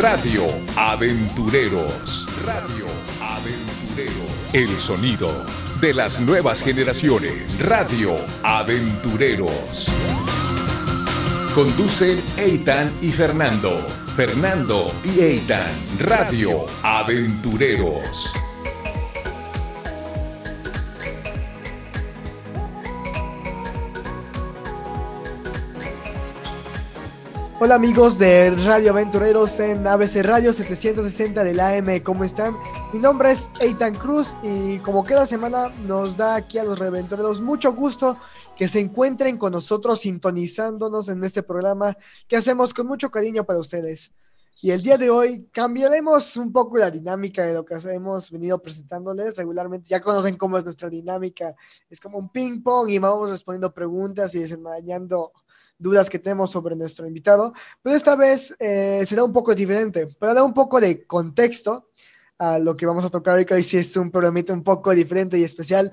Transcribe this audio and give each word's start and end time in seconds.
Radio 0.00 0.44
Aventureros. 0.76 2.26
Radio 2.46 2.86
Aventureros. 3.20 4.54
El 4.54 4.80
sonido 4.80 5.30
de 5.78 5.92
las 5.92 6.18
nuevas 6.18 6.62
generaciones. 6.62 7.60
Radio 7.68 8.16
Aventureros. 8.42 9.88
Conducen 11.54 12.18
Eitan 12.38 12.90
y 13.02 13.10
Fernando. 13.10 13.76
Fernando 14.16 14.90
y 15.04 15.20
Eitan. 15.20 15.70
Radio 15.98 16.64
Aventureros. 16.82 18.32
Hola 27.62 27.74
amigos 27.74 28.18
de 28.18 28.52
Radio 28.64 28.92
Aventureros 28.92 29.60
en 29.60 29.86
ABC 29.86 30.22
Radio 30.22 30.54
760 30.54 31.44
del 31.44 31.60
AM, 31.60 32.00
¿cómo 32.02 32.24
están? 32.24 32.56
Mi 32.90 32.98
nombre 32.98 33.32
es 33.32 33.50
Eitan 33.60 33.94
Cruz 33.94 34.34
y 34.42 34.78
como 34.78 35.04
cada 35.04 35.26
semana 35.26 35.68
nos 35.86 36.16
da 36.16 36.36
aquí 36.36 36.56
a 36.56 36.64
los 36.64 36.80
Aventureros 36.80 37.42
mucho 37.42 37.74
gusto 37.74 38.16
que 38.56 38.66
se 38.66 38.80
encuentren 38.80 39.36
con 39.36 39.52
nosotros 39.52 40.00
sintonizándonos 40.00 41.10
en 41.10 41.22
este 41.22 41.42
programa 41.42 41.98
que 42.26 42.38
hacemos 42.38 42.72
con 42.72 42.86
mucho 42.86 43.10
cariño 43.10 43.44
para 43.44 43.58
ustedes. 43.58 44.14
Y 44.62 44.70
el 44.70 44.82
día 44.82 44.96
de 44.96 45.10
hoy 45.10 45.46
cambiaremos 45.52 46.38
un 46.38 46.52
poco 46.52 46.78
la 46.78 46.90
dinámica 46.90 47.44
de 47.44 47.52
lo 47.52 47.66
que 47.66 47.74
hemos 47.74 48.30
venido 48.30 48.58
presentándoles 48.62 49.36
regularmente. 49.36 49.90
Ya 49.90 50.00
conocen 50.00 50.38
cómo 50.38 50.56
es 50.56 50.64
nuestra 50.64 50.88
dinámica. 50.88 51.54
Es 51.90 52.00
como 52.00 52.16
un 52.16 52.30
ping 52.30 52.62
pong 52.62 52.88
y 52.88 52.98
vamos 52.98 53.28
respondiendo 53.28 53.70
preguntas 53.74 54.34
y 54.34 54.38
desenmarañando 54.38 55.32
dudas 55.80 56.08
que 56.08 56.18
tenemos 56.18 56.50
sobre 56.50 56.76
nuestro 56.76 57.06
invitado, 57.06 57.52
pero 57.82 57.96
esta 57.96 58.14
vez 58.14 58.54
eh, 58.60 59.02
será 59.06 59.24
un 59.24 59.32
poco 59.32 59.54
diferente. 59.54 60.06
Para 60.06 60.34
dar 60.34 60.44
un 60.44 60.54
poco 60.54 60.80
de 60.80 61.04
contexto 61.06 61.88
a 62.38 62.58
lo 62.58 62.76
que 62.76 62.86
vamos 62.86 63.04
a 63.04 63.10
tocar 63.10 63.36
hoy, 63.36 63.44
que 63.44 63.56
es 63.56 63.96
un 63.96 64.10
programa 64.10 64.40
un 64.50 64.62
poco 64.62 64.94
diferente 64.94 65.38
y 65.38 65.44
especial, 65.44 65.90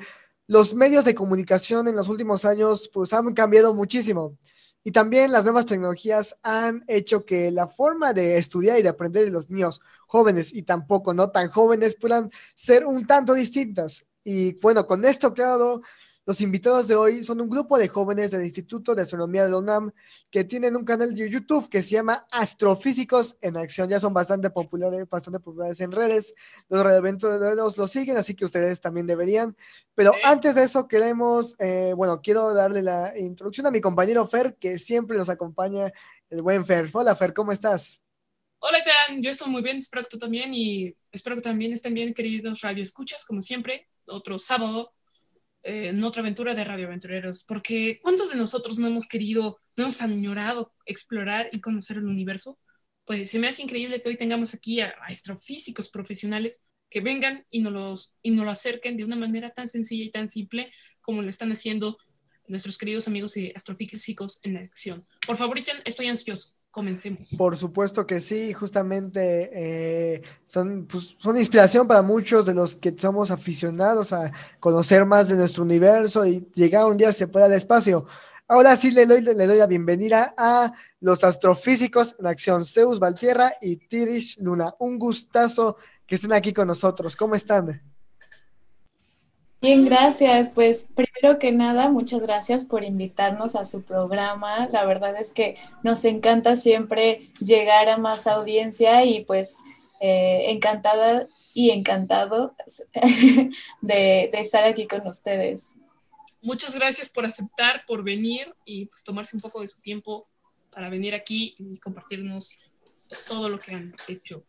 los 0.47 0.73
medios 0.73 1.03
de 1.03 1.15
comunicación 1.15 1.87
en 1.87 1.95
los 1.95 2.07
últimos 2.07 2.45
años 2.45 2.89
pues 2.93 3.11
han 3.13 3.33
cambiado 3.33 3.73
muchísimo. 3.73 4.37
Y 4.83 4.91
también 4.91 5.33
las 5.33 5.43
nuevas 5.43 5.65
tecnologías 5.65 6.39
han 6.43 6.85
hecho 6.87 7.25
que 7.25 7.51
la 7.51 7.67
forma 7.67 8.13
de 8.13 8.37
estudiar 8.37 8.79
y 8.79 8.83
de 8.83 8.89
aprender 8.89 9.25
de 9.25 9.31
los 9.31 9.49
niños 9.49 9.81
jóvenes 10.07 10.53
y 10.53 10.63
tampoco 10.63 11.13
no 11.13 11.29
tan 11.29 11.49
jóvenes 11.49 11.97
puedan 11.99 12.31
ser 12.55 12.85
un 12.85 13.05
tanto 13.05 13.33
distintas. 13.33 14.05
Y 14.23 14.53
bueno, 14.59 14.87
con 14.87 15.03
esto 15.03 15.33
claro, 15.33 15.81
los 16.27 16.41
invitados 16.41 16.89
de 16.89 16.95
hoy 16.95 17.23
son 17.23 17.39
un 17.39 17.49
grupo 17.49 17.77
de 17.77 17.87
jóvenes 17.87 18.31
del 18.31 18.43
Instituto 18.43 18.93
de 18.93 19.03
Astronomía 19.03 19.45
de 19.45 19.49
la 19.49 19.59
UNAM 19.59 19.93
que 20.29 20.43
tienen 20.43 20.75
un 20.75 20.83
canal 20.83 21.15
de 21.15 21.29
YouTube 21.29 21.69
que 21.69 21.81
se 21.81 21.91
llama 21.91 22.27
Astrofísicos 22.29 23.37
en 23.39 23.55
Acción. 23.55 23.87
Ya 23.87 23.97
son 23.97 24.13
bastante 24.13 24.49
populares, 24.49 25.07
bastante 25.09 25.39
populares 25.39 25.79
en 25.79 25.93
redes. 25.93 26.35
Los 26.67 26.83
reventureros 26.83 27.77
lo 27.77 27.87
siguen, 27.87 28.17
así 28.17 28.35
que 28.35 28.43
ustedes 28.43 28.81
también 28.81 29.07
deberían. 29.07 29.55
Pero 29.95 30.11
antes 30.21 30.55
de 30.55 30.63
eso, 30.63 30.85
queremos, 30.85 31.55
eh, 31.59 31.93
bueno, 31.95 32.21
quiero 32.21 32.53
darle 32.53 32.83
la 32.83 33.17
introducción 33.17 33.65
a 33.67 33.71
mi 33.71 33.79
compañero 33.79 34.27
Fer, 34.27 34.57
que 34.59 34.79
siempre 34.79 35.17
nos 35.17 35.29
acompaña, 35.29 35.93
el 36.29 36.41
buen 36.41 36.65
Fer. 36.65 36.89
Hola 36.91 37.15
Fer, 37.15 37.33
¿cómo 37.33 37.53
estás? 37.53 38.01
Hola, 38.59 38.79
Tean, 38.83 39.23
yo 39.23 39.31
estoy 39.31 39.49
muy 39.49 39.61
bien, 39.61 39.77
espero 39.77 40.03
que 40.03 40.09
tú 40.09 40.17
también 40.17 40.53
y 40.53 40.93
espero 41.09 41.37
que 41.37 41.41
también 41.41 41.71
estén 41.71 41.93
bien, 41.93 42.13
queridos 42.13 42.59
radio 42.59 42.83
escuchas, 42.83 43.23
como 43.23 43.39
siempre, 43.39 43.87
otro 44.07 44.37
sábado 44.39 44.91
eh, 45.67 45.89
en 45.89 46.01
otra 46.01 46.21
aventura 46.21 46.55
de 46.55 46.63
Radio 46.63 46.87
Aventureros, 46.87 47.43
porque 47.43 47.99
¿cuántos 48.01 48.29
de 48.29 48.37
nosotros 48.37 48.79
no 48.79 48.87
hemos 48.87 49.05
querido, 49.05 49.59
no 49.75 49.83
hemos 49.83 50.01
añorado 50.01 50.73
explorar 50.85 51.49
y 51.51 51.59
conocer 51.59 51.97
el 51.97 52.05
universo? 52.05 52.57
Pues 53.03 53.29
se 53.29 53.37
me 53.37 53.49
hace 53.49 53.63
increíble 53.63 54.01
que 54.01 54.07
hoy 54.07 54.15
tengamos 54.15 54.53
aquí 54.53 54.79
a, 54.79 54.93
astrofísicos 55.01 55.89
profesionales 55.89 56.63
que 56.89 57.01
vengan 57.01 57.45
y 57.49 57.59
nos, 57.59 57.73
los, 57.73 58.15
y 58.21 58.31
nos 58.31 58.45
lo 58.45 58.51
acerquen 58.51 58.95
de 58.95 59.03
una 59.03 59.17
manera 59.17 59.49
tan 59.49 59.67
sencilla 59.67 60.05
y 60.05 60.09
tan 60.09 60.29
simple 60.29 60.71
como 61.01 61.21
lo 61.21 61.29
están 61.29 61.51
haciendo 61.51 61.97
nuestros 62.47 62.77
queridos 62.77 63.09
amigos 63.09 63.35
y 63.35 63.51
astrofísicos 63.53 64.39
en 64.43 64.55
acción. 64.55 65.05
Por 65.25 65.35
favor, 65.35 65.59
estoy 65.83 66.07
ansioso. 66.07 66.53
Comencemos. 66.71 67.33
Por 67.37 67.57
supuesto 67.57 68.05
que 68.05 68.19
sí, 68.19 68.53
justamente 68.53 69.49
eh, 69.51 70.21
son, 70.45 70.85
pues, 70.85 71.15
son 71.17 71.37
inspiración 71.37 71.87
para 71.87 72.01
muchos 72.01 72.45
de 72.45 72.53
los 72.53 72.75
que 72.75 72.93
somos 72.97 73.31
aficionados 73.31 74.13
a 74.13 74.31
conocer 74.59 75.05
más 75.05 75.29
de 75.29 75.37
nuestro 75.37 75.63
universo 75.63 76.25
y 76.25 76.47
llegar 76.53 76.85
un 76.85 76.97
día 76.97 77.11
se 77.11 77.27
pueda 77.27 77.45
al 77.45 77.53
espacio. 77.53 78.05
Ahora 78.47 78.77
sí 78.77 78.91
le 78.91 79.05
doy, 79.05 79.21
le 79.21 79.47
doy 79.47 79.57
la 79.57 79.67
bienvenida 79.67 80.33
a 80.37 80.71
los 81.01 81.23
astrofísicos 81.23 82.15
en 82.19 82.27
acción, 82.27 82.63
Zeus 82.63 82.99
Valtierra 82.99 83.53
y 83.59 83.75
Tirish 83.75 84.37
Luna. 84.39 84.73
Un 84.79 84.99
gustazo 84.99 85.77
que 86.05 86.15
estén 86.15 86.31
aquí 86.31 86.53
con 86.53 86.67
nosotros. 86.67 87.15
¿Cómo 87.17 87.35
están? 87.35 87.81
Bien, 89.59 89.85
gracias. 89.85 90.49
Pues 90.49 90.89
primero 90.93 91.39
que 91.39 91.51
nada, 91.51 91.89
muchas 91.89 92.21
gracias 92.21 92.63
por 92.63 92.83
invitarnos 92.83 93.55
a 93.55 93.65
su 93.65 93.83
programa. 93.83 94.65
La 94.71 94.85
verdad 94.85 95.15
es 95.19 95.31
que 95.31 95.57
nos 95.83 96.05
encanta 96.05 96.55
siempre 96.55 97.31
llegar 97.39 97.89
a 97.89 97.97
más 97.97 98.27
audiencia 98.27 99.03
y 99.03 99.25
pues 99.25 99.57
eh, 99.99 100.51
encantada 100.51 101.25
y 101.55 101.71
encantado 101.71 102.55
de, 103.81 104.29
estar 104.33 104.63
aquí 104.63 104.85
con 104.85 105.07
ustedes. 105.07 105.75
Muchas 106.43 106.75
gracias 106.75 107.09
por 107.09 107.25
aceptar, 107.25 107.83
por 107.87 108.03
venir 108.03 108.53
y 108.63 108.85
pues 108.85 109.03
tomarse 109.03 109.35
un 109.35 109.41
poco 109.41 109.61
de 109.61 109.67
su 109.67 109.81
tiempo 109.81 110.27
para 110.71 110.87
venir 110.89 111.15
aquí 111.15 111.55
y 111.57 111.79
compartirnos 111.79 112.59
todo 113.27 113.49
lo 113.49 113.57
que 113.57 113.73
han 113.73 113.95
hecho. 114.07 114.43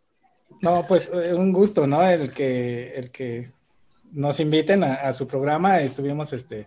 No, 0.60 0.84
pues 0.86 1.10
eh, 1.14 1.32
un 1.32 1.50
gusto, 1.50 1.86
¿no? 1.86 2.06
El 2.06 2.34
que, 2.34 2.92
el 2.92 3.10
que 3.10 3.52
nos 4.12 4.41
inviten 4.41 4.84
a, 4.84 5.12
su 5.12 5.26
programa. 5.26 5.80
Estuvimos 5.80 6.32
este, 6.32 6.66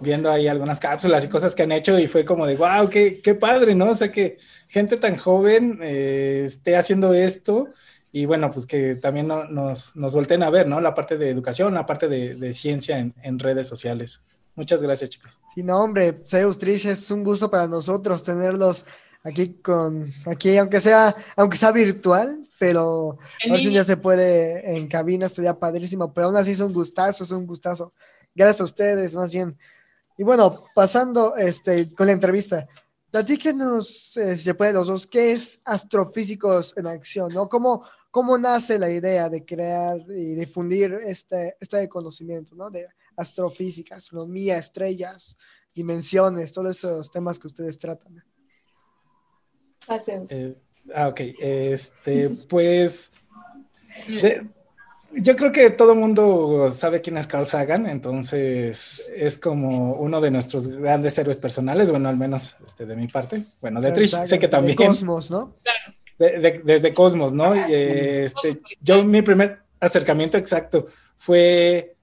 viendo 0.00 0.30
ahí 0.30 0.46
algunas 0.48 0.80
cápsulas 0.80 1.24
y 1.24 1.28
cosas 1.28 1.54
que 1.54 1.62
han 1.62 1.72
hecho 1.72 1.98
y 1.98 2.06
fue 2.06 2.24
como 2.24 2.46
de, 2.46 2.56
wow, 2.56 2.88
qué, 2.88 3.20
qué 3.20 3.34
padre, 3.34 3.74
¿no? 3.74 3.90
O 3.90 3.94
sea, 3.94 4.10
que 4.10 4.38
gente 4.68 4.96
tan 4.96 5.16
joven 5.16 5.80
eh, 5.82 6.42
esté 6.46 6.76
haciendo 6.76 7.12
esto 7.12 7.68
y 8.12 8.24
bueno, 8.24 8.50
pues 8.50 8.66
que 8.66 8.96
también 8.96 9.28
nos, 9.28 9.94
nos 9.94 10.14
volteen 10.14 10.42
a 10.42 10.50
ver, 10.50 10.66
¿no? 10.66 10.80
La 10.80 10.94
parte 10.94 11.16
de 11.16 11.30
educación, 11.30 11.74
la 11.74 11.86
parte 11.86 12.08
de, 12.08 12.52
ciencia 12.52 12.98
en, 12.98 13.38
redes 13.38 13.68
sociales. 13.68 14.20
Muchas 14.56 14.82
gracias, 14.82 15.10
chicos. 15.10 15.40
Sí, 15.54 15.62
no, 15.62 15.82
hombre, 15.82 16.20
Zeus 16.26 16.58
Trish, 16.58 16.86
es 16.86 17.10
un 17.10 17.22
gusto 17.22 17.50
para 17.50 17.68
nosotros 17.68 18.24
tenerlos 18.24 18.84
aquí 19.22 19.54
con, 19.54 20.08
aquí, 20.26 20.56
aunque 20.56 20.80
sea, 20.80 21.14
aunque 21.36 21.56
sea 21.56 21.72
virtual, 21.72 22.48
pero 22.58 23.18
a 23.46 23.52
ver 23.52 23.60
si 23.60 23.72
ya 23.72 23.84
se 23.84 23.96
puede 23.96 24.76
en 24.76 24.88
cabina, 24.88 25.26
estaría 25.26 25.58
padrísimo, 25.58 26.12
pero 26.12 26.26
aún 26.26 26.36
así 26.36 26.52
es 26.52 26.60
un 26.60 26.72
gustazo, 26.72 27.24
es 27.24 27.30
un 27.30 27.46
gustazo. 27.46 27.92
Gracias 28.34 28.60
a 28.60 28.64
ustedes, 28.64 29.14
más 29.14 29.32
bien. 29.32 29.56
Y 30.18 30.22
bueno, 30.22 30.64
pasando 30.74 31.36
este, 31.36 31.94
con 31.94 32.06
la 32.06 32.12
entrevista, 32.12 32.68
platíquenos, 33.10 34.16
eh, 34.18 34.36
si 34.36 34.44
se 34.44 34.54
puede, 34.54 34.74
los 34.74 34.86
dos, 34.86 35.06
¿qué 35.06 35.32
es 35.32 35.60
Astrofísicos 35.64 36.76
en 36.76 36.86
Acción? 36.86 37.32
¿no? 37.32 37.48
¿Cómo, 37.48 37.84
¿Cómo 38.10 38.36
nace 38.36 38.78
la 38.78 38.90
idea 38.90 39.28
de 39.28 39.44
crear 39.44 39.98
y 40.08 40.34
difundir 40.34 40.98
este, 41.06 41.56
este 41.60 41.88
conocimiento, 41.88 42.54
¿no? 42.54 42.70
De 42.70 42.88
astrofísica, 43.16 43.96
astronomía, 43.96 44.58
estrellas, 44.58 45.36
dimensiones, 45.74 46.52
todos 46.52 46.76
esos 46.76 47.10
temas 47.10 47.38
que 47.38 47.46
ustedes 47.46 47.78
tratan. 47.78 48.22
Eh, 50.30 50.54
ah, 50.94 51.08
ok. 51.08 51.20
Este, 51.38 52.30
pues. 52.48 53.12
yo 55.12 55.36
creo 55.36 55.52
que 55.52 55.70
todo 55.70 55.92
el 55.92 55.98
mundo 55.98 56.70
sabe 56.70 57.00
quién 57.00 57.16
es 57.16 57.26
Carl 57.26 57.46
Sagan, 57.46 57.86
entonces 57.86 59.10
es 59.14 59.38
como 59.38 59.94
uno 59.94 60.20
de 60.20 60.30
nuestros 60.30 60.68
grandes 60.68 61.18
héroes 61.18 61.36
personales, 61.36 61.90
bueno, 61.90 62.08
al 62.08 62.16
menos 62.16 62.56
este, 62.64 62.86
de 62.86 62.96
mi 62.96 63.08
parte. 63.08 63.44
Bueno, 63.60 63.80
de 63.80 63.92
Trish 63.92 64.14
sé 64.26 64.38
que 64.38 64.48
también. 64.48 64.76
Desde 64.76 64.88
Cosmos, 64.88 65.30
¿no? 65.30 65.54
desde 66.18 66.92
Cosmos, 66.92 67.32
¿no? 67.32 67.54
Y, 67.56 67.72
este, 67.72 68.60
yo, 68.80 69.02
mi 69.04 69.22
primer 69.22 69.60
acercamiento 69.80 70.36
exacto 70.36 70.86
fue 71.16 71.96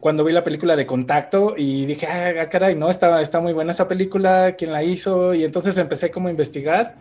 cuando 0.00 0.24
vi 0.24 0.32
la 0.32 0.44
película 0.44 0.76
de 0.76 0.86
Contacto 0.86 1.54
y 1.56 1.86
dije, 1.86 2.06
ah, 2.06 2.48
caray, 2.48 2.74
no, 2.74 2.90
está, 2.90 3.20
está 3.20 3.40
muy 3.40 3.52
buena 3.52 3.72
esa 3.72 3.88
película, 3.88 4.54
¿quién 4.56 4.72
la 4.72 4.82
hizo? 4.82 5.34
Y 5.34 5.44
entonces 5.44 5.76
empecé 5.78 6.10
como 6.10 6.28
a 6.28 6.30
investigar 6.30 6.96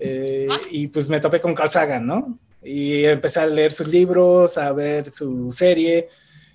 eh, 0.00 0.48
ah. 0.50 0.60
y 0.70 0.88
pues 0.88 1.08
me 1.08 1.20
topé 1.20 1.40
con 1.40 1.54
Carl 1.54 1.70
Sagan, 1.70 2.06
¿no? 2.06 2.38
Y 2.62 3.04
empecé 3.04 3.40
a 3.40 3.46
leer 3.46 3.72
sus 3.72 3.88
libros, 3.88 4.58
a 4.58 4.72
ver 4.72 5.10
su 5.10 5.50
serie 5.52 6.08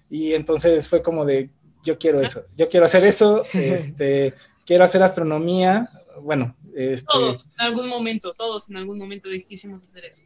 y 0.10 0.34
entonces 0.34 0.88
fue 0.88 1.01
como 1.01 1.25
de, 1.25 1.50
yo 1.84 1.98
quiero 1.98 2.22
eso, 2.22 2.45
yo 2.56 2.69
quiero 2.69 2.86
hacer 2.86 3.06
eso, 3.06 3.44
este, 3.54 4.34
quiero 4.66 4.84
hacer 4.84 5.04
astronomía, 5.04 5.89
bueno. 6.22 6.56
Este, 6.75 7.07
todos, 7.12 7.48
en 7.57 7.66
algún 7.66 7.88
momento, 7.89 8.34
todos 8.34 8.69
en 8.69 8.78
algún 8.78 9.00
momento 9.00 9.30
quisimos 9.48 9.84
hacer 9.84 10.06
eso. 10.06 10.25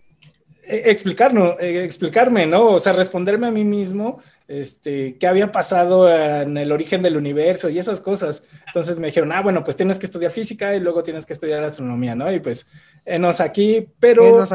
E, 0.63 0.91
explicarnos, 0.91 1.55
eh, 1.59 1.83
explicarme, 1.83 2.45
¿no? 2.45 2.67
O 2.71 2.79
sea, 2.79 2.93
responderme 2.93 3.47
a 3.47 3.51
mí 3.51 3.63
mismo 3.63 4.21
este, 4.51 5.17
qué 5.17 5.27
había 5.27 5.51
pasado 5.51 6.09
en 6.11 6.57
el 6.57 6.71
origen 6.71 7.01
del 7.01 7.15
universo 7.15 7.69
y 7.69 7.79
esas 7.79 8.01
cosas. 8.01 8.43
Entonces 8.67 8.99
me 8.99 9.07
dijeron, 9.07 9.31
ah, 9.31 9.41
bueno, 9.41 9.63
pues 9.63 9.77
tienes 9.77 9.97
que 9.97 10.05
estudiar 10.05 10.31
física 10.31 10.75
y 10.75 10.79
luego 10.79 11.03
tienes 11.03 11.25
que 11.25 11.33
estudiar 11.33 11.63
astronomía, 11.63 12.15
¿no? 12.15 12.31
Y 12.31 12.39
pues 12.39 12.65
enos 13.05 13.39
aquí, 13.39 13.87
pero 13.99 14.43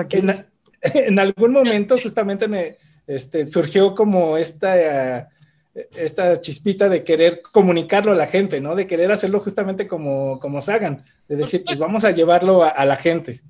En, 0.83 1.19
algún 1.19 1.53
momento 1.53 1.97
justamente 2.01 2.47
me 2.47 2.77
este, 3.07 3.49
surgió 3.49 3.95
como 3.95 4.37
esta, 4.37 5.29
esta 5.95 6.41
chispita 6.41 6.89
de 6.89 7.03
querer 7.03 7.41
comunicarlo 7.41 8.13
a 8.13 8.17
la 8.17 8.27
gente, 8.27 8.61
¿no? 8.61 8.75
De 8.75 8.87
querer 8.87 9.11
hacerlo 9.11 9.41
justamente 9.41 9.89
como, 9.89 10.39
como 10.41 10.61
Sagan, 10.61 11.05
de 11.29 11.37
decir, 11.37 11.65
pues 11.65 11.79
vamos 11.79 12.05
a 12.05 12.11
llevarlo 12.11 12.63
a, 12.63 12.85
la 12.85 12.97
gente. 12.97 13.41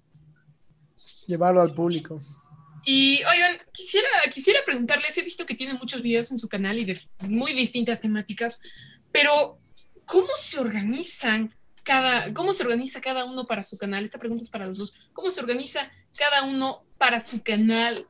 Llevarlo 1.27 1.61
al 1.61 1.75
público. 1.75 2.21
Y 2.89 3.25
oigan, 3.25 3.59
quisiera, 3.73 4.09
quisiera 4.33 4.61
preguntarles, 4.65 5.19
he 5.19 5.23
visto 5.23 5.45
que 5.45 5.57
tienen 5.57 5.77
muchos 5.77 6.03
videos 6.03 6.31
en 6.31 6.39
su 6.39 6.49
canal 6.49 6.79
y 6.79 6.85
de 6.85 7.01
muy 7.23 7.53
distintas 7.53 8.01
temáticas, 8.01 8.61
pero 9.11 9.59
¿cómo 10.05 10.29
se 10.41 10.61
organizan 10.61 11.53
cada, 11.83 12.33
cómo 12.33 12.53
se 12.53 12.63
organiza 12.63 13.01
cada 13.01 13.25
uno 13.25 13.45
para 13.45 13.65
su 13.65 13.77
canal? 13.77 14.05
Esta 14.05 14.21
pregunta 14.21 14.45
es 14.45 14.51
para 14.51 14.67
los 14.67 14.79
dos. 14.79 14.95
¿Cómo 15.13 15.33
se 15.33 15.41
organiza 15.41 15.91
cada 16.17 16.45
uno 16.45 16.85
para 16.97 17.19
su 17.19 17.43
canal? 17.43 18.07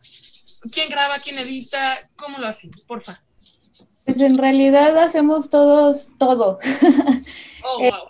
¿Quién 0.70 0.90
graba, 0.90 1.20
quién 1.20 1.38
edita? 1.38 2.11
¿Cómo 2.14 2.37
lo 2.37 2.46
hacen? 2.46 2.70
Porfa. 2.87 3.23
Pues 4.05 4.20
en 4.20 4.37
realidad 4.37 4.99
hacemos 4.99 5.49
todos 5.49 6.11
todo. 6.19 6.58
Oh, 7.64 7.78
wow. 7.81 8.08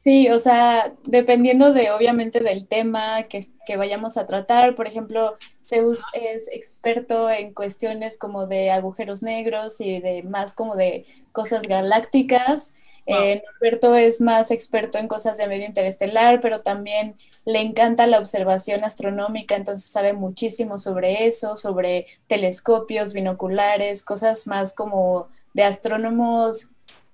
Sí, 0.00 0.28
o 0.28 0.38
sea, 0.38 0.94
dependiendo 1.04 1.72
de, 1.72 1.90
obviamente, 1.90 2.38
del 2.38 2.68
tema 2.68 3.24
que, 3.24 3.44
que, 3.66 3.76
vayamos 3.76 4.16
a 4.16 4.26
tratar. 4.26 4.76
Por 4.76 4.86
ejemplo, 4.86 5.36
Zeus 5.60 6.02
es 6.14 6.48
experto 6.52 7.28
en 7.28 7.52
cuestiones 7.52 8.16
como 8.16 8.46
de 8.46 8.70
agujeros 8.70 9.24
negros 9.24 9.80
y 9.80 10.00
de 10.00 10.22
más 10.22 10.54
como 10.54 10.76
de 10.76 11.04
cosas 11.32 11.64
galácticas. 11.64 12.74
Eh, 13.06 13.42
Norberto 13.44 13.96
es 13.96 14.20
más 14.20 14.52
experto 14.52 14.98
en 14.98 15.08
cosas 15.08 15.36
de 15.36 15.48
medio 15.48 15.66
interestelar, 15.66 16.40
pero 16.40 16.60
también 16.60 17.16
le 17.44 17.60
encanta 17.60 18.06
la 18.06 18.18
observación 18.18 18.84
astronómica, 18.84 19.56
entonces 19.56 19.90
sabe 19.90 20.12
muchísimo 20.12 20.78
sobre 20.78 21.26
eso, 21.26 21.56
sobre 21.56 22.06
telescopios, 22.28 23.14
binoculares, 23.14 24.04
cosas 24.04 24.46
más 24.46 24.74
como 24.74 25.28
de 25.54 25.64
astrónomos 25.64 26.68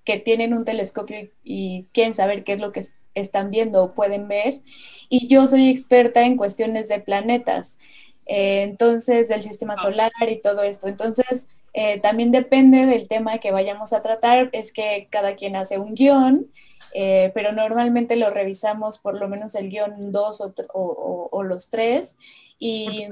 que 0.04 0.18
tienen 0.18 0.54
un 0.54 0.64
telescopio 0.64 1.28
y, 1.42 1.86
quieren 1.92 2.14
saber 2.14 2.44
qué 2.44 2.52
es 2.54 2.60
lo 2.60 2.72
que 2.72 2.82
están 3.14 3.50
viendo 3.50 3.82
o 3.82 3.94
pueden 3.94 4.28
ver. 4.28 4.60
Y 5.08 5.28
yo 5.28 5.46
soy 5.46 5.68
experta 5.68 6.22
en 6.22 6.36
cuestiones 6.36 6.88
de 6.88 7.00
planetas, 7.00 7.78
eh, 8.26 8.62
entonces 8.62 9.28
del 9.28 9.42
sistema 9.42 9.76
solar 9.76 10.12
y 10.28 10.36
todo 10.36 10.62
esto. 10.62 10.88
Entonces, 10.88 11.48
eh, 11.72 12.00
también 12.00 12.30
depende 12.30 12.86
del 12.86 13.08
tema 13.08 13.38
que 13.38 13.50
vayamos 13.50 13.92
a 13.92 14.02
tratar, 14.02 14.50
es 14.52 14.72
que 14.72 15.08
cada 15.10 15.34
quien 15.34 15.56
hace 15.56 15.78
un 15.78 15.94
guion, 15.94 16.50
eh, 16.92 17.32
pero 17.34 17.52
normalmente 17.52 18.16
lo 18.16 18.30
revisamos 18.30 18.98
por 18.98 19.18
lo 19.18 19.28
menos 19.28 19.54
el 19.54 19.68
guion 19.68 20.12
dos 20.12 20.40
o, 20.40 21.28
o 21.30 21.42
los 21.42 21.70
tres. 21.70 22.16
Y 22.58 23.08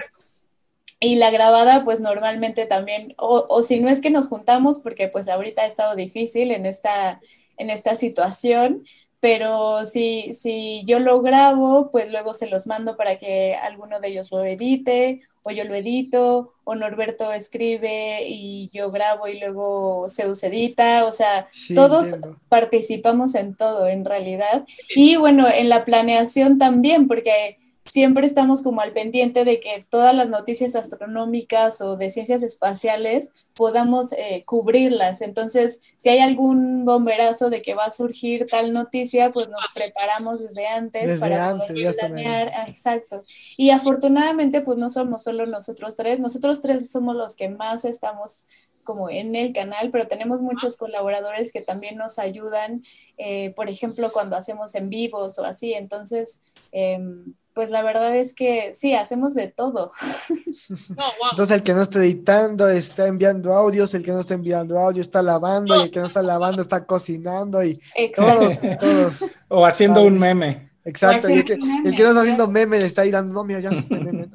y 1.02 1.16
la 1.16 1.32
grabada, 1.32 1.82
pues 1.84 1.98
normalmente 1.98 2.64
también, 2.64 3.14
o, 3.18 3.62
si 3.64 3.80
no 3.80 3.88
es 3.88 4.00
que 4.00 4.08
nos 4.08 4.28
juntamos, 4.28 4.78
porque 4.78 5.08
pues 5.08 5.28
ahorita 5.28 5.62
ha 5.62 5.66
estado 5.66 5.96
difícil 5.96 6.52
en 6.52 6.64
esta, 6.64 7.20
en 7.58 7.70
esta 7.70 7.96
situación, 7.96 8.84
pero 9.18 9.84
si, 9.84 10.32
si 10.32 10.84
yo 10.86 11.00
lo 11.00 11.20
grabo, 11.20 11.90
pues 11.90 12.12
luego 12.12 12.34
se 12.34 12.46
los 12.46 12.68
mando 12.68 12.96
para 12.96 13.18
que 13.18 13.56
alguno 13.56 13.98
de 13.98 14.08
ellos 14.08 14.30
lo 14.30 14.44
edite, 14.44 15.22
o 15.42 15.50
yo 15.50 15.64
lo 15.64 15.74
edito, 15.74 16.52
o 16.62 16.76
Norberto 16.76 17.32
escribe 17.32 18.24
y 18.28 18.70
yo 18.72 18.92
grabo 18.92 19.26
y 19.26 19.40
luego 19.40 20.08
se 20.08 20.22
edita, 20.46 21.04
o 21.04 21.10
sea, 21.10 21.48
todos 21.74 22.16
participamos 22.48 23.34
en 23.34 23.56
todo 23.56 23.88
en 23.88 24.04
realidad. 24.04 24.64
Y 24.94 25.16
bueno, 25.16 25.48
en 25.52 25.68
la 25.68 25.84
planeación 25.84 26.58
también, 26.58 27.08
porque 27.08 27.58
siempre 27.84 28.26
estamos 28.26 28.62
como 28.62 28.80
al 28.80 28.92
pendiente 28.92 29.44
de 29.44 29.60
que 29.60 29.84
todas 29.88 30.14
las 30.14 30.28
noticias 30.28 30.74
astronómicas 30.74 31.80
o 31.80 31.96
de 31.96 32.10
ciencias 32.10 32.42
espaciales 32.42 33.32
podamos 33.54 34.12
eh, 34.12 34.44
cubrirlas. 34.46 35.20
Entonces, 35.20 35.80
si 35.96 36.08
hay 36.08 36.20
algún 36.20 36.84
bomberazo 36.84 37.50
de 37.50 37.60
que 37.62 37.74
va 37.74 37.86
a 37.86 37.90
surgir 37.90 38.46
tal 38.50 38.72
noticia, 38.72 39.30
pues 39.32 39.48
nos 39.48 39.64
preparamos 39.74 40.40
desde 40.40 40.66
antes 40.66 41.18
para 41.18 41.56
poder 41.56 41.94
planear. 41.94 42.52
Ah, 42.54 42.66
exacto. 42.68 43.24
Y 43.56 43.70
afortunadamente, 43.70 44.60
pues 44.60 44.78
no 44.78 44.88
somos 44.88 45.22
solo 45.22 45.46
nosotros 45.46 45.96
tres, 45.96 46.18
nosotros 46.18 46.60
tres 46.60 46.90
somos 46.90 47.16
los 47.16 47.36
que 47.36 47.48
más 47.48 47.84
estamos 47.84 48.46
como 48.84 49.10
en 49.10 49.36
el 49.36 49.52
canal, 49.52 49.90
pero 49.90 50.08
tenemos 50.08 50.42
muchos 50.42 50.76
colaboradores 50.76 51.52
que 51.52 51.60
también 51.60 51.96
nos 51.96 52.18
ayudan, 52.18 52.82
eh, 53.16 53.52
por 53.54 53.68
ejemplo, 53.68 54.10
cuando 54.12 54.36
hacemos 54.36 54.74
en 54.74 54.88
vivos 54.88 55.38
o 55.38 55.44
así. 55.44 55.72
Entonces, 55.72 56.40
em, 56.72 57.34
pues 57.54 57.70
la 57.70 57.82
verdad 57.82 58.16
es 58.16 58.34
que 58.34 58.72
sí, 58.74 58.94
hacemos 58.94 59.34
de 59.34 59.48
todo. 59.48 59.92
Entonces 61.30 61.56
el 61.56 61.62
que 61.62 61.74
no 61.74 61.82
está 61.82 61.98
editando 61.98 62.68
está 62.68 63.06
enviando 63.06 63.52
audios, 63.52 63.94
el 63.94 64.02
que 64.02 64.12
no 64.12 64.20
está 64.20 64.34
enviando 64.34 64.78
audio 64.78 65.02
está 65.02 65.22
lavando 65.22 65.76
y 65.76 65.84
el 65.84 65.90
que 65.90 66.00
no 66.00 66.06
está 66.06 66.22
lavando 66.22 66.62
está 66.62 66.86
cocinando 66.86 67.62
y 67.62 67.80
todos, 68.14 68.60
todos. 68.80 69.34
O 69.48 69.66
haciendo 69.66 70.02
un 70.02 70.18
meme. 70.18 70.70
Exacto, 70.84 71.28
y 71.28 71.34
el 71.34 71.44
que, 71.44 71.56
no 71.58 71.90
está 71.90 72.20
haciendo 72.20 72.48
meme 72.48 72.80
le 72.80 72.86
está 72.86 73.02
ahí 73.02 73.10
dando, 73.10 73.34
no, 73.34 73.44
mira, 73.44 73.60
ya 73.60 73.70
se 73.70 73.94
meme. 73.94 74.28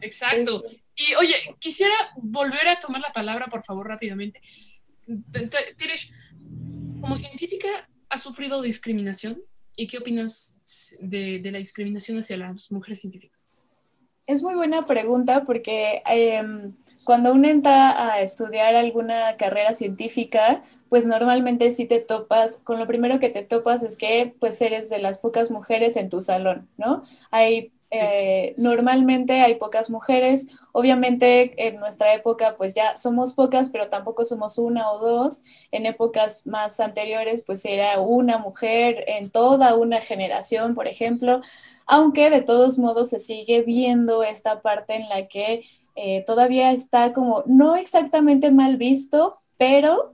Exacto. 0.00 0.62
Y 0.94 1.14
oye, 1.14 1.34
quisiera 1.58 1.94
volver 2.16 2.68
a 2.68 2.78
tomar 2.78 3.00
la 3.00 3.12
palabra, 3.12 3.46
por 3.46 3.64
favor, 3.64 3.88
rápidamente. 3.88 4.40
Tirish, 5.76 6.12
como 7.00 7.16
científica, 7.16 7.88
¿has 8.08 8.22
sufrido 8.22 8.62
discriminación? 8.62 9.42
¿Y 9.76 9.86
qué 9.86 9.98
opinas 9.98 10.58
de, 11.00 11.40
la 11.50 11.58
discriminación 11.58 12.18
hacia 12.18 12.36
las 12.36 12.70
mujeres 12.70 13.00
científicas? 13.00 13.50
Es 14.26 14.42
muy 14.42 14.54
buena 14.54 14.86
pregunta 14.86 15.42
porque 15.44 16.02
em, 16.06 16.74
cuando 17.04 17.32
uno 17.32 17.48
entra 17.48 18.12
a 18.12 18.20
estudiar 18.20 18.76
alguna 18.76 19.36
carrera 19.36 19.74
científica, 19.74 20.62
pues 20.88 21.06
normalmente 21.06 21.72
sí 21.72 21.86
te 21.86 21.98
topas, 21.98 22.58
con 22.58 22.78
lo 22.78 22.86
primero 22.86 23.18
que 23.18 23.30
te 23.30 23.42
topas 23.42 23.82
es 23.82 23.96
que 23.96 24.34
pues 24.38 24.60
eres 24.60 24.90
de 24.90 25.00
las 25.00 25.18
pocas 25.18 25.50
mujeres 25.50 25.96
en 25.96 26.10
tu 26.10 26.20
salón, 26.20 26.68
¿no? 26.76 27.02
Hay 27.30 27.72
eh, 27.92 28.54
normalmente 28.56 29.40
hay 29.40 29.56
pocas 29.56 29.90
mujeres, 29.90 30.46
obviamente 30.72 31.66
en 31.66 31.80
nuestra 31.80 32.14
época 32.14 32.54
pues 32.56 32.72
ya 32.72 32.96
somos 32.96 33.34
pocas, 33.34 33.68
pero 33.70 33.88
tampoco 33.88 34.24
somos 34.24 34.58
una 34.58 34.90
o 34.92 34.98
dos. 34.98 35.42
En 35.72 35.86
épocas 35.86 36.46
más 36.46 36.78
anteriores 36.78 37.42
pues 37.42 37.64
era 37.64 38.00
una 38.00 38.38
mujer 38.38 39.04
en 39.08 39.30
toda 39.30 39.74
una 39.74 40.00
generación, 40.00 40.74
por 40.74 40.86
ejemplo, 40.86 41.40
aunque 41.86 42.30
de 42.30 42.42
todos 42.42 42.78
modos 42.78 43.10
se 43.10 43.18
sigue 43.18 43.62
viendo 43.62 44.22
esta 44.22 44.62
parte 44.62 44.94
en 44.94 45.08
la 45.08 45.26
que 45.26 45.62
eh, 45.96 46.24
todavía 46.24 46.72
está 46.72 47.12
como 47.12 47.42
no 47.46 47.76
exactamente 47.76 48.52
mal 48.52 48.76
visto, 48.76 49.36
pero, 49.58 50.12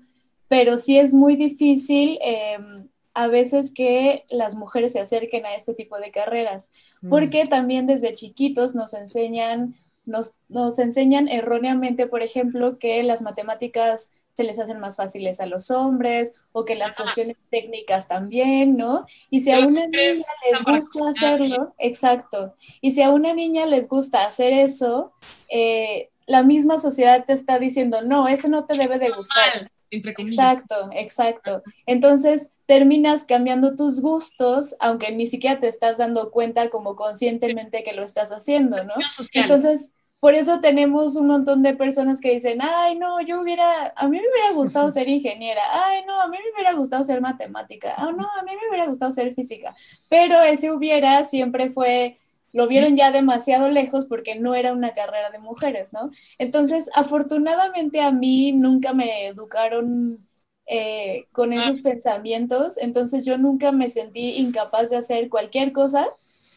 pero 0.49 0.79
sí 0.79 0.99
es 0.99 1.13
muy 1.15 1.37
difícil. 1.37 2.19
Em, 2.23 2.86
a 3.17 3.29
veces 3.29 3.73
que 3.73 4.27
las 4.29 4.57
mujeres 4.57 4.93
se 4.93 5.01
acerquen 5.01 5.47
a 5.47 5.55
este 5.55 5.73
tipo 5.73 5.97
de 5.99 6.11
carreras, 6.11 6.71
mm. 7.01 7.09
porque 7.09 7.47
también 7.47 7.87
desde 7.87 8.13
chiquitos 8.13 8.75
nos 8.75 8.93
enseñan, 8.93 9.75
nos, 10.05 10.37
nos 10.51 10.79
enseñan 10.79 11.27
erróneamente, 11.27 12.07
por 12.07 12.23
ejemplo, 12.23 12.79
que 12.79 13.03
las 13.03 13.23
matemáticas 13.23 14.11
se 14.35 14.45
les 14.45 14.59
hacen 14.59 14.81
más 14.81 14.97
fáciles 14.97 15.41
a 15.41 15.47
los 15.47 15.71
hombres 15.71 16.35
o 16.53 16.67
que 16.67 16.75
las 16.75 16.95
cuestiones 16.95 17.39
técnicas 17.51 18.07
también, 18.07 18.77
¿no? 18.77 19.07
Y 19.31 19.41
si 19.41 19.51
a 19.51 19.61
una 19.61 19.87
niña 19.87 20.23
les 20.51 20.63
gusta 20.63 21.09
hacerlo, 21.09 21.75
exacto, 21.79 22.55
y 22.83 22.93
si 22.93 23.01
a 23.01 23.13
una 23.13 23.33
niña 23.33 23.65
les 23.65 23.89
gusta 23.89 24.27
hacer 24.27 24.53
eso, 24.53 25.15
eh, 25.51 26.11
la 26.27 26.43
misma 26.43 26.77
sociedad 26.77 27.25
te 27.25 27.33
está 27.33 27.59
diciendo, 27.59 28.03
no, 28.03 28.29
eso 28.29 28.49
no 28.49 28.67
te 28.67 28.77
debe 28.77 28.99
de 28.99 29.09
gustar. 29.09 29.71
Exacto, 29.91 30.91
exacto. 30.93 31.63
Entonces 31.87 32.51
terminas 32.67 33.25
cambiando 33.25 33.77
tus 33.77 34.01
gustos, 34.01 34.75
aunque 34.81 35.13
ni 35.13 35.27
siquiera 35.27 35.61
te 35.61 35.69
estás 35.69 35.99
dando 35.99 36.31
cuenta 36.31 36.69
como 36.69 36.97
conscientemente 36.97 37.83
que 37.83 37.93
lo 37.93 38.03
estás 38.03 38.33
haciendo, 38.33 38.83
¿no? 38.85 38.95
Entonces, 39.33 39.93
por 40.19 40.35
eso 40.35 40.61
tenemos 40.61 41.15
un 41.17 41.29
montón 41.29 41.63
de 41.63 41.75
personas 41.75 42.21
que 42.21 42.33
dicen, 42.33 42.59
ay, 42.63 42.97
no, 42.97 43.21
yo 43.21 43.41
hubiera, 43.41 43.93
a 43.95 44.09
mí 44.09 44.19
me 44.19 44.29
hubiera 44.29 44.53
gustado 44.55 44.91
ser 44.91 45.09
ingeniera, 45.09 45.61
ay, 45.71 46.05
no, 46.07 46.21
a 46.21 46.29
mí 46.29 46.39
me 46.43 46.53
hubiera 46.55 46.73
gustado 46.73 47.05
ser 47.05 47.21
matemática, 47.21 47.95
ah, 47.97 48.13
no, 48.17 48.27
a 48.37 48.43
mí 48.43 48.51
me 48.61 48.69
hubiera 48.69 48.87
gustado 48.87 49.13
ser 49.13 49.35
física, 49.35 49.75
pero 50.09 50.43
ese 50.43 50.73
hubiera 50.73 51.23
siempre 51.25 51.71
fue 51.71 52.17
lo 52.57 52.67
vieron 52.67 52.97
ya 52.97 53.11
demasiado 53.11 53.69
lejos 53.69 54.07
porque 54.07 54.35
no 54.35 54.55
era 54.55 54.73
una 54.73 54.95
carrera 54.95 55.31
de 55.31 55.39
mujeres, 55.39 55.93
¿no? 55.93 56.11
Entonces, 56.39 56.89
afortunadamente 56.95 58.01
a 58.01 58.13
mí 58.13 58.53
nunca 58.53 58.95
me 58.95 59.27
educaron 59.27 60.27
eh, 60.65 61.27
con 61.33 61.53
ah. 61.53 61.57
esos 61.57 61.83
pensamientos, 61.83 62.79
entonces 62.79 63.27
yo 63.27 63.37
nunca 63.37 63.73
me 63.73 63.91
sentí 63.91 64.39
incapaz 64.39 64.89
de 64.89 64.97
hacer 64.97 65.29
cualquier 65.29 65.73
cosa 65.73 66.09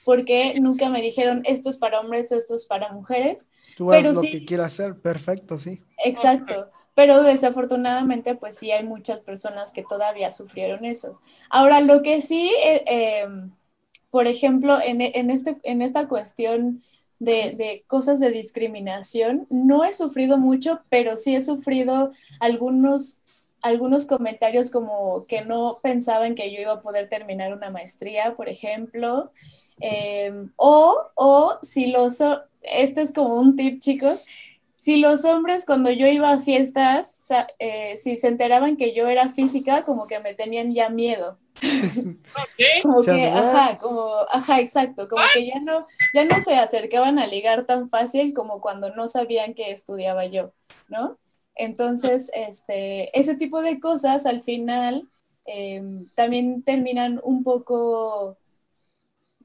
porque 0.06 0.58
nunca 0.62 0.88
me 0.90 1.02
dijeron 1.02 1.42
esto 1.44 1.70
es 1.70 1.76
para 1.76 2.00
hombres 2.00 2.32
o 2.32 2.38
esto 2.38 2.56
es 2.56 2.66
para 2.66 2.94
mujeres. 2.94 3.48
Tú 3.76 3.92
haz 3.92 4.16
lo 4.16 4.22
que 4.22 4.46
quieras 4.46 4.72
hacer, 4.72 5.02
perfecto, 5.02 5.60
sí. 5.60 5.84
Exacto, 6.06 6.72
pero 6.96 7.24
desafortunadamente 7.24 8.36
pues 8.36 8.56
sí 8.56 8.72
hay 8.72 8.86
muchas 8.86 9.20
personas 9.20 9.74
que 9.74 9.84
todavía 9.84 10.32
sufrieron 10.32 10.86
eso. 10.86 11.20
Ahora, 11.50 11.82
lo 11.82 12.02
que 12.02 12.22
sí... 12.22 12.54
Eh, 12.64 12.84
em, 12.88 13.52
por 14.10 14.28
ejemplo, 14.28 14.80
en, 14.82 15.02
en, 15.02 15.30
este, 15.30 15.58
en 15.64 15.82
esta 15.82 16.08
cuestión 16.08 16.82
de, 17.20 17.84
cosas 17.88 18.20
de 18.20 18.32
discriminación, 18.32 19.46
no 19.50 19.84
he 19.84 19.94
sufrido 19.94 20.38
mucho, 20.38 20.82
pero 20.90 21.16
sí 21.16 21.36
he 21.36 21.42
sufrido 21.42 22.12
algunos, 22.40 23.22
algunos 23.62 24.06
comentarios 24.06 24.70
como 24.70 25.26
que 25.28 25.42
no 25.42 25.80
pensaban 25.84 26.36
que 26.36 26.52
yo 26.52 26.62
iba 26.62 26.74
a 26.74 26.82
poder 26.82 27.10
terminar 27.10 27.54
una 27.54 27.70
maestría, 27.70 28.36
por 28.36 28.50
ejemplo. 28.50 29.32
Em, 29.82 30.52
o, 30.56 30.98
o 31.16 31.60
si 31.62 31.88
los, 31.88 32.20
este 32.64 33.02
es 33.02 33.12
como 33.14 33.40
un 33.40 33.56
tip, 33.56 33.80
chicos, 33.80 34.26
si 34.80 34.98
los 34.98 35.26
hombres 35.26 35.66
cuando 35.66 35.92
yo 35.92 36.08
iba 36.08 36.32
a 36.32 36.40
fiestas, 36.40 37.18
eh, 37.60 37.98
si 37.98 38.16
se 38.16 38.28
enteraban 38.28 38.78
que 38.78 38.96
yo 38.96 39.08
era 39.10 39.28
física, 39.28 39.84
como 39.84 40.08
que 40.08 40.20
me 40.22 40.34
tenían 40.34 40.74
ya 40.74 40.90
miedo. 40.90 41.38
Como 42.84 43.02
que, 43.04 43.26
ajá, 43.26 43.78
como, 43.78 44.14
ajá, 44.32 44.62
exacto, 44.62 45.10
como 45.10 45.24
que 45.34 45.46
ya 45.46 45.60
no, 45.60 45.86
ya 46.14 46.24
no 46.24 46.40
se 46.40 46.56
acercaban 46.56 47.20
a 47.20 47.28
ligar 47.28 47.66
tan 47.66 47.90
fácil 47.90 48.34
como 48.34 48.62
cuando 48.62 48.96
no 48.96 49.10
sabían 49.10 49.54
que 49.54 49.72
estudiaba 49.72 50.26
yo, 50.26 50.54
¿no? 50.88 51.20
Entonces, 51.56 52.32
este, 52.34 53.18
ese 53.20 53.36
tipo 53.36 53.62
de 53.62 53.82
cosas 53.82 54.26
al 54.26 54.42
final 54.42 55.10
em, 55.44 56.08
también 56.16 56.64
terminan 56.64 57.20
un 57.22 57.44
poco, 57.44 58.38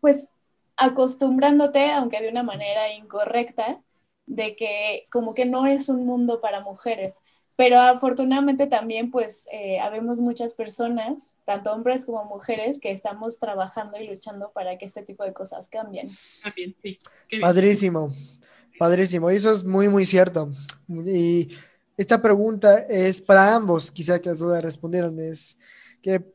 pues, 0.00 0.30
acostumbrándote, 0.76 1.90
aunque 1.90 2.20
de 2.22 2.28
una 2.28 2.44
manera 2.44 2.92
incorrecta, 2.92 3.83
de 4.26 4.56
que 4.56 5.06
como 5.10 5.34
que 5.34 5.44
no 5.44 5.66
es 5.66 5.88
un 5.88 6.06
mundo 6.06 6.40
para 6.40 6.60
mujeres. 6.60 7.20
Pero 7.56 7.78
afortunadamente 7.78 8.66
también 8.66 9.10
pues 9.10 9.46
eh, 9.52 9.78
habemos 9.78 10.18
muchas 10.20 10.54
personas, 10.54 11.34
tanto 11.44 11.72
hombres 11.72 12.04
como 12.04 12.24
mujeres, 12.24 12.80
que 12.80 12.90
estamos 12.90 13.38
trabajando 13.38 13.96
y 14.00 14.08
luchando 14.08 14.50
para 14.52 14.76
que 14.76 14.86
este 14.86 15.02
tipo 15.02 15.24
de 15.24 15.32
cosas 15.32 15.68
cambien. 15.68 16.08
Padrísimo, 17.40 18.10
padrísimo. 18.78 19.30
Y 19.30 19.36
eso 19.36 19.52
es 19.52 19.62
muy, 19.62 19.88
muy 19.88 20.04
cierto. 20.04 20.50
Y 20.88 21.48
esta 21.96 22.20
pregunta 22.20 22.78
es 22.88 23.22
para 23.22 23.54
ambos, 23.54 23.90
quizá 23.90 24.20
que 24.20 24.30
las 24.30 24.40
dos 24.40 24.60
respondieron, 24.60 25.20
es 25.20 25.56
que 26.02 26.33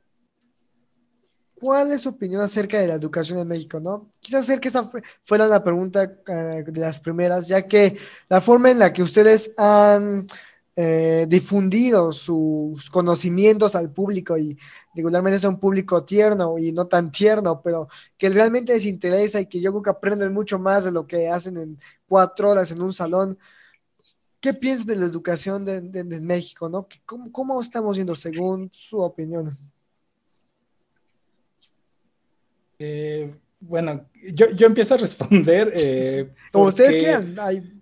¿Cuál 1.59 1.91
es 1.91 2.01
su 2.01 2.09
opinión 2.09 2.41
acerca 2.41 2.79
de 2.79 2.87
la 2.87 2.93
educación 2.93 3.39
en 3.39 3.47
México? 3.47 3.79
¿no? 3.79 4.13
Quizás 4.21 4.41
hacer 4.45 4.59
que 4.61 4.69
esta 4.69 4.89
fuera 5.25 5.47
la 5.47 5.63
pregunta 5.63 6.03
eh, 6.27 6.63
de 6.65 6.79
las 6.79 6.99
primeras, 7.01 7.47
ya 7.49 7.67
que 7.67 7.97
la 8.29 8.39
forma 8.39 8.71
en 8.71 8.79
la 8.79 8.93
que 8.93 9.03
ustedes 9.03 9.51
han 9.57 10.25
eh, 10.75 11.25
difundido 11.27 12.13
sus 12.13 12.89
conocimientos 12.89 13.75
al 13.75 13.91
público 13.91 14.37
y 14.37 14.57
regularmente 14.95 15.35
es 15.35 15.43
un 15.43 15.59
público 15.59 16.05
tierno 16.05 16.57
y 16.57 16.71
no 16.71 16.87
tan 16.87 17.11
tierno, 17.11 17.61
pero 17.61 17.89
que 18.17 18.29
realmente 18.29 18.73
les 18.73 18.85
interesa 18.85 19.41
y 19.41 19.47
que 19.47 19.59
yo 19.59 19.71
creo 19.71 19.83
que 19.83 19.89
aprenden 19.89 20.33
mucho 20.33 20.59
más 20.59 20.85
de 20.85 20.91
lo 20.91 21.05
que 21.05 21.27
hacen 21.27 21.57
en 21.57 21.79
cuatro 22.07 22.51
horas 22.51 22.71
en 22.71 22.81
un 22.81 22.93
salón. 22.93 23.37
¿Qué 24.39 24.53
piensan 24.53 24.87
de 24.87 24.95
la 24.95 25.05
educación 25.07 25.65
de, 25.65 25.81
México? 26.21 26.69
¿no? 26.69 26.87
¿Cómo, 27.05 27.31
¿Cómo 27.33 27.61
estamos 27.61 27.97
yendo 27.97 28.15
según 28.15 28.69
su 28.71 28.99
opinión? 28.99 29.57
Eh, 32.79 33.31
bueno, 33.59 34.05
yo, 34.33 34.48
empiezo 34.65 34.95
a 34.95 34.98
responder. 34.98 35.74
Eh, 35.75 36.29
como 36.51 36.65
ustedes 36.65 36.95
quieran, 36.95 37.36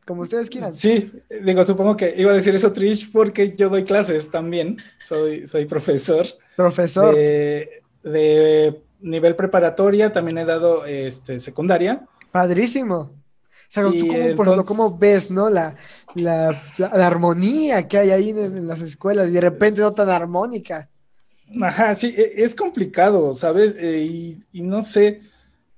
como 0.06 0.24
ustedes 0.24 0.50
quieran. 0.50 0.74
Sí, 0.74 1.12
digo, 1.44 1.63
supongo 1.63 1.96
que 1.96 2.13
iba 2.18 2.32
a 2.32 2.36
decir 2.36 2.56
eso, 2.56 2.74
Trish, 2.74 3.12
porque 3.12 3.56
yo 3.56 3.70
doy 3.70 3.84
clases 3.84 4.30
también. 4.30 4.77
Soy, 5.00 5.48
soy 5.48 5.66
profesor. 5.66 6.25
Profesor. 6.56 7.16
De, 7.16 8.82
nivel 9.00 9.36
preparatoria, 9.36 10.12
también 10.12 10.39
he 10.39 10.46
dado 10.46 10.86
este, 10.86 11.39
secundaria. 11.39 12.06
Padrísimo. 12.32 12.96
O 12.96 13.70
sea, 13.70 13.84
tú 13.84 14.08
como, 14.36 14.66
cómo 14.66 14.98
ves, 14.98 15.30
¿no? 15.30 15.50
La, 15.50 15.75
la, 16.16 16.58
armonía 16.94 17.88
que 17.88 17.98
hay 17.98 18.12
ahí 18.12 18.30
en, 18.30 18.68
las 18.68 18.80
escuelas 18.80 19.27
y 19.27 19.32
de 19.32 19.42
repente 19.42 19.82
no 19.82 19.94
tan 19.94 20.10
armónica. 20.10 20.89
Ajá, 21.62 21.96
sí, 21.96 22.13
e, 22.18 22.44
es 22.44 22.56
complicado, 22.56 23.34
¿sabes? 23.34 23.75
Eh, 23.77 24.44
y, 24.51 24.62
no 24.62 24.82
sé, 24.82 25.22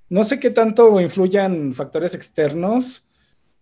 no 0.08 0.24
sé 0.24 0.40
qué 0.40 0.50
tanto 0.50 1.00
influyan 1.00 1.74
factores 1.74 2.14
externos, 2.14 3.06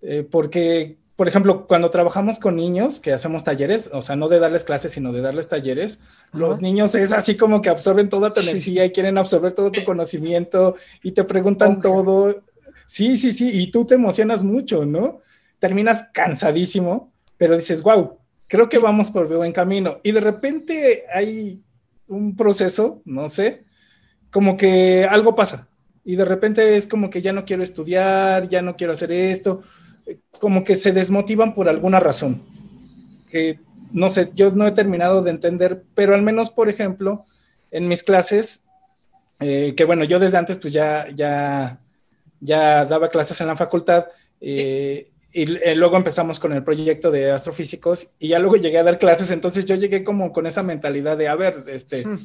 eh, 0.00 0.26
porque, 0.28 0.96
por 1.16 1.28
ejemplo, 1.28 1.66
cuando 1.66 1.90
trabajamos 1.90 2.38
con 2.38 2.56
niños, 2.56 3.00
que 3.00 3.12
hacemos 3.12 3.44
talleres, 3.44 3.90
o 3.92 4.00
sea, 4.00 4.16
no 4.16 4.28
de 4.28 4.38
darles 4.38 4.64
clases, 4.64 4.92
sino 4.92 5.12
de 5.12 5.20
darles 5.20 5.48
talleres, 5.48 5.98
los 6.32 6.60
niños 6.60 6.94
es 6.94 7.12
así 7.12 7.36
como 7.36 7.60
que 7.60 7.68
absorben 7.68 8.08
toda 8.08 8.32
tu 8.32 8.40
energía 8.40 8.84
y 8.84 8.92
quieren 8.92 9.18
absorber 9.18 9.52
todo 9.52 9.70
tu 9.70 9.84
conocimiento 9.84 10.76
y 11.02 11.12
te 11.12 11.24
preguntan 11.24 11.80
todo. 11.80 12.42
Sí, 12.86 13.16
sí, 13.18 13.32
sí, 13.32 13.50
y 13.60 13.70
tú 13.70 13.84
te 13.84 13.96
emocionas 13.96 14.42
mucho, 14.42 14.86
¿no? 14.86 15.20
Terminas 15.58 16.08
cansadísimo, 16.12 17.12
pero 17.36 17.56
dices, 17.56 17.82
wow, 17.82 18.18
creo 18.46 18.68
que 18.68 18.78
vamos 18.78 19.10
por 19.10 19.28
buen 19.28 19.52
camino. 19.52 20.00
Y 20.02 20.12
de 20.12 20.20
repente 20.20 21.04
hay 21.12 21.60
un 22.08 22.36
proceso, 22.36 23.02
no 23.04 23.28
sé, 23.28 23.64
como 24.30 24.56
que 24.56 25.06
algo 25.08 25.34
pasa 25.34 25.68
y 26.08 26.16
de 26.16 26.24
repente 26.24 26.76
es 26.76 26.86
como 26.86 27.10
que 27.10 27.20
ya 27.20 27.34
no 27.34 27.44
quiero 27.44 27.62
estudiar, 27.62 28.48
ya 28.48 28.62
no 28.62 28.76
quiero 28.76 28.94
hacer 28.94 29.12
esto, 29.12 29.62
como 30.40 30.64
que 30.64 30.74
se 30.74 30.92
desmotivan 30.92 31.54
por 31.54 31.68
alguna 31.68 32.00
razón, 32.00 32.42
que 33.30 33.60
no 33.92 34.08
sé, 34.08 34.30
yo 34.34 34.50
no 34.50 34.66
he 34.66 34.72
terminado 34.72 35.22
de 35.22 35.30
entender, 35.30 35.84
pero 35.94 36.14
al 36.14 36.22
menos, 36.22 36.48
por 36.48 36.70
ejemplo, 36.70 37.24
en 37.70 37.88
mis 37.88 38.02
clases, 38.02 38.64
eh, 39.40 39.74
que 39.76 39.84
bueno, 39.84 40.04
yo 40.04 40.18
desde 40.18 40.38
antes 40.38 40.56
pues 40.56 40.72
ya, 40.72 41.08
ya, 41.14 41.78
ya 42.40 42.86
daba 42.86 43.08
clases 43.08 43.38
en 43.42 43.48
la 43.48 43.56
facultad, 43.56 44.06
eh, 44.40 45.10
y 45.38 45.56
eh, 45.62 45.76
luego 45.76 45.96
empezamos 45.96 46.40
con 46.40 46.52
el 46.52 46.64
proyecto 46.64 47.12
de 47.12 47.30
astrofísicos 47.30 48.08
y 48.18 48.28
ya 48.28 48.40
luego 48.40 48.56
llegué 48.56 48.78
a 48.78 48.82
dar 48.82 48.98
clases, 48.98 49.30
entonces 49.30 49.66
yo 49.66 49.76
llegué 49.76 50.02
como 50.02 50.32
con 50.32 50.48
esa 50.48 50.64
mentalidad 50.64 51.16
de, 51.16 51.28
a 51.28 51.36
ver, 51.36 51.62
este, 51.68 52.04
hmm. 52.04 52.18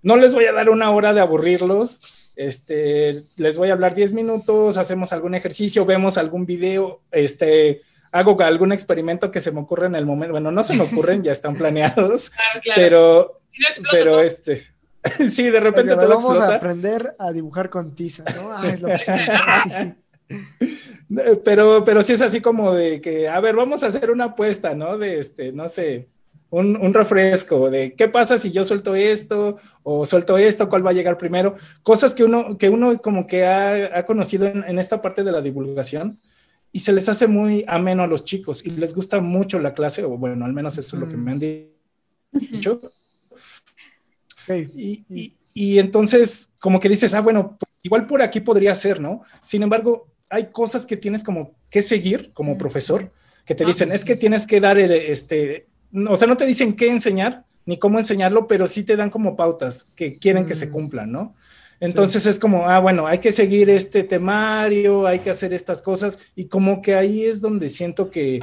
no 0.00 0.16
les 0.16 0.32
voy 0.32 0.46
a 0.46 0.52
dar 0.52 0.70
una 0.70 0.90
hora 0.90 1.12
de 1.12 1.20
aburrirlos, 1.20 2.32
este, 2.36 3.22
les 3.36 3.58
voy 3.58 3.68
a 3.68 3.74
hablar 3.74 3.94
10 3.94 4.14
minutos, 4.14 4.78
hacemos 4.78 5.12
algún 5.12 5.34
ejercicio, 5.34 5.84
vemos 5.84 6.16
algún 6.16 6.46
video, 6.46 7.02
este, 7.10 7.82
hago 8.12 8.40
algún 8.40 8.72
experimento 8.72 9.30
que 9.30 9.42
se 9.42 9.52
me 9.52 9.60
ocurre 9.60 9.88
en 9.88 9.96
el 9.96 10.06
momento, 10.06 10.32
bueno, 10.32 10.50
no 10.50 10.62
se 10.62 10.74
me 10.74 10.84
ocurren, 10.84 11.22
ya 11.22 11.32
están 11.32 11.54
planeados, 11.58 12.32
pero, 12.74 13.42
pero 13.90 14.22
este... 14.22 14.68
sí, 15.30 15.50
de 15.50 15.60
repente 15.60 15.94
todo 15.94 16.08
Vamos 16.08 16.40
a 16.40 16.54
aprender 16.56 17.14
a 17.18 17.30
dibujar 17.30 17.68
con 17.68 17.94
tiza, 17.94 18.24
¿no? 18.34 18.50
Ah, 18.52 18.66
es 18.66 18.80
lo 18.80 18.88
que... 19.84 19.94
Pero, 21.42 21.84
pero 21.84 22.02
sí 22.02 22.12
es 22.12 22.20
así 22.20 22.42
como 22.42 22.74
de 22.74 23.00
que, 23.00 23.28
a 23.28 23.40
ver, 23.40 23.56
vamos 23.56 23.82
a 23.82 23.86
hacer 23.86 24.10
una 24.10 24.24
apuesta, 24.24 24.74
¿no? 24.74 24.98
De 24.98 25.18
este, 25.18 25.52
no 25.52 25.66
sé, 25.66 26.06
un, 26.50 26.94
refresco, 26.94 27.70
de 27.70 27.94
qué 27.94 28.08
pasa 28.08 28.38
si 28.38 28.50
yo 28.50 28.64
suelto 28.64 28.94
esto 28.94 29.58
o 29.82 30.06
suelto 30.06 30.38
esto, 30.38 30.68
cuál 30.68 30.86
va 30.86 30.90
a 30.90 30.94
llegar 30.94 31.18
primero. 31.18 31.56
Cosas 31.82 32.14
que 32.14 32.24
uno, 32.24 32.56
que 32.56 32.68
uno 32.68 33.00
como 33.00 33.26
que 33.26 33.46
ha, 33.46 34.04
conocido 34.06 34.46
en, 34.46 34.78
esta 34.78 35.02
parte 35.02 35.24
de 35.24 35.32
la 35.32 35.42
divulgación 35.42 36.18
y 36.72 36.80
se 36.80 36.92
les 36.92 37.08
hace 37.08 37.26
muy 37.26 37.64
ameno 37.66 38.02
a 38.02 38.06
los 38.06 38.24
chicos 38.24 38.64
y 38.64 38.70
les 38.70 38.94
gusta 38.94 39.20
mucho 39.20 39.58
la 39.58 39.74
clase, 39.74 40.04
o 40.04 40.10
bueno, 40.10 40.44
al 40.44 40.52
menos 40.52 40.78
eso 40.78 40.96
es 40.96 41.00
lo 41.00 41.08
que 41.08 41.16
me 41.16 41.32
han 41.32 41.40
dicho. 42.32 42.80
Y, 44.48 45.34
y, 45.52 45.78
entonces, 45.78 46.54
como 46.58 46.80
que 46.80 46.88
dices, 46.88 47.12
ah, 47.14 47.20
bueno, 47.20 47.56
pues 47.58 47.78
igual 47.82 48.06
por 48.06 48.22
aquí 48.22 48.40
podría 48.40 48.74
ser, 48.74 49.00
¿no? 49.00 49.22
Sin 49.42 49.62
embargo, 49.62 50.06
hay 50.30 50.46
cosas 50.50 50.86
que 50.86 50.96
tienes 50.96 51.24
como 51.24 51.52
que 51.70 51.82
seguir 51.82 52.32
como 52.32 52.58
profesor, 52.58 53.10
que 53.44 53.54
te 53.54 53.64
ah, 53.64 53.66
dicen, 53.66 53.92
es 53.92 54.04
que 54.04 54.16
tienes 54.16 54.46
que 54.46 54.60
dar, 54.60 54.78
este, 54.78 55.66
o 56.08 56.16
sea, 56.16 56.28
no 56.28 56.36
te 56.36 56.46
dicen 56.46 56.76
qué 56.76 56.88
enseñar 56.88 57.44
ni 57.64 57.78
cómo 57.78 57.98
enseñarlo, 57.98 58.46
pero 58.46 58.66
sí 58.66 58.82
te 58.82 58.96
dan 58.96 59.10
como 59.10 59.36
pautas 59.36 59.84
que 59.96 60.18
quieren 60.18 60.46
que 60.46 60.54
se 60.54 60.68
mm. 60.68 60.72
cumplan, 60.72 61.12
¿no? 61.12 61.34
Entonces 61.80 62.26
es 62.26 62.38
como, 62.38 62.68
ah, 62.68 62.80
bueno, 62.80 63.06
hay 63.06 63.18
que 63.18 63.30
seguir 63.30 63.70
este 63.70 64.02
temario, 64.02 65.06
hay 65.06 65.20
que 65.20 65.30
hacer 65.30 65.52
estas 65.52 65.82
cosas, 65.82 66.18
y 66.34 66.46
como 66.46 66.82
que 66.82 66.94
ahí 66.94 67.24
es 67.24 67.40
donde 67.40 67.68
siento 67.68 68.10
que... 68.10 68.40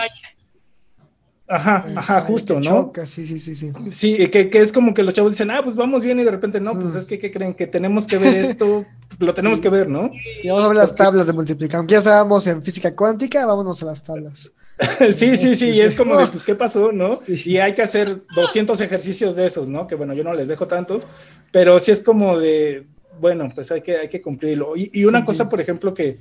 Ajá, 1.47 1.85
ajá, 1.95 2.21
justo, 2.21 2.59
¿no? 2.59 2.91
sí, 3.05 3.23
sí, 3.23 3.39
sí, 3.39 3.55
sí. 3.55 3.71
Sí, 3.91 4.27
que, 4.29 4.49
que, 4.49 4.61
es 4.61 4.73
como 4.73 4.95
que 4.95 5.03
los 5.03 5.13
chavos 5.13 5.31
dicen, 5.31 5.51
ah, 5.51 5.61
pues 5.63 5.75
vamos 5.75 6.03
bien, 6.03 6.19
y 6.19 6.23
de 6.23 6.31
repente, 6.31 6.59
no, 6.59 6.73
pues 6.73 6.95
es 6.95 7.05
que, 7.05 7.19
¿qué 7.19 7.29
creen? 7.29 7.53
Que 7.53 7.67
tenemos 7.67 8.07
que 8.07 8.17
ver 8.17 8.35
esto, 8.35 8.83
lo 9.19 9.33
tenemos 9.33 9.61
que 9.61 9.69
ver, 9.69 9.87
¿no? 9.87 10.09
Y 10.41 10.47
vamos 10.49 10.65
a 10.65 10.67
ver 10.69 10.77
las 10.77 10.95
tablas 10.95 11.27
de 11.27 11.33
multiplicar. 11.33 11.77
Aunque 11.77 11.93
ya 11.93 11.99
estábamos 11.99 12.47
en 12.47 12.63
física 12.63 12.95
cuántica, 12.95 13.45
vámonos 13.45 13.83
a 13.83 13.85
las 13.85 14.01
tablas. 14.01 14.51
sí, 15.11 15.37
sí, 15.37 15.55
sí, 15.55 15.69
y 15.69 15.81
es 15.81 15.93
como 15.93 16.17
de, 16.17 16.27
pues, 16.31 16.41
¿qué 16.41 16.55
pasó, 16.55 16.91
no? 16.91 17.11
Y 17.27 17.57
hay 17.57 17.75
que 17.75 17.83
hacer 17.83 18.23
200 18.35 18.81
ejercicios 18.81 19.35
de 19.35 19.45
esos, 19.45 19.69
¿no? 19.69 19.85
Que 19.85 19.93
bueno, 19.93 20.15
yo 20.15 20.23
no 20.23 20.33
les 20.33 20.47
dejo 20.47 20.67
tantos, 20.67 21.07
pero 21.51 21.77
sí 21.79 21.91
es 21.91 22.01
como 22.01 22.39
de, 22.39 22.87
bueno, 23.19 23.51
pues 23.53 23.71
hay 23.71 23.81
que, 23.81 23.97
hay 23.97 24.09
que 24.09 24.21
cumplirlo. 24.21 24.73
Y, 24.75 25.05
una 25.05 25.23
cosa, 25.23 25.47
por 25.47 25.61
ejemplo, 25.61 25.93
que 25.93 26.17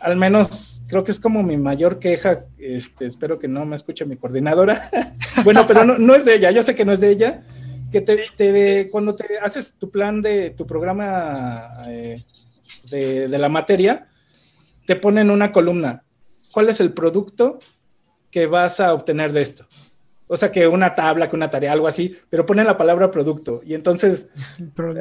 al 0.00 0.16
menos 0.16 0.82
creo 0.86 1.04
que 1.04 1.10
es 1.10 1.20
como 1.20 1.42
mi 1.42 1.56
mayor 1.56 1.98
queja, 1.98 2.44
este, 2.58 3.06
espero 3.06 3.38
que 3.38 3.48
no 3.48 3.64
me 3.66 3.76
escuche 3.76 4.04
mi 4.04 4.16
coordinadora. 4.16 4.90
bueno, 5.44 5.64
pero 5.66 5.84
no, 5.84 5.98
no, 5.98 6.14
es 6.14 6.24
de 6.24 6.36
ella, 6.36 6.50
yo 6.50 6.62
sé 6.62 6.74
que 6.74 6.84
no 6.84 6.92
es 6.92 7.00
de 7.00 7.10
ella, 7.10 7.42
que 7.90 8.00
te, 8.00 8.90
cuando 8.90 9.16
te 9.16 9.38
haces 9.38 9.74
tu 9.74 9.90
plan 9.90 10.22
de 10.22 10.50
tu 10.50 10.66
programa, 10.66 11.84
eh, 11.88 12.24
de, 12.90 13.28
de 13.28 13.38
la 13.38 13.48
materia, 13.48 14.08
te 14.86 14.96
ponen 14.96 15.30
una 15.30 15.52
columna. 15.52 16.04
¿Cuál 16.52 16.68
es 16.68 16.80
el 16.80 16.92
producto 16.92 17.58
que 18.30 18.46
vas 18.46 18.80
a 18.80 18.94
obtener 18.94 19.32
de 19.32 19.42
esto? 19.42 19.66
O 20.28 20.36
sea, 20.36 20.52
que 20.52 20.68
una 20.68 20.94
tabla, 20.94 21.28
que 21.28 21.36
una 21.36 21.50
tarea, 21.50 21.72
algo 21.72 21.88
así, 21.88 22.14
pero 22.28 22.44
ponen 22.44 22.66
la 22.66 22.76
palabra 22.76 23.10
producto. 23.10 23.62
Y 23.64 23.74
entonces, 23.74 24.28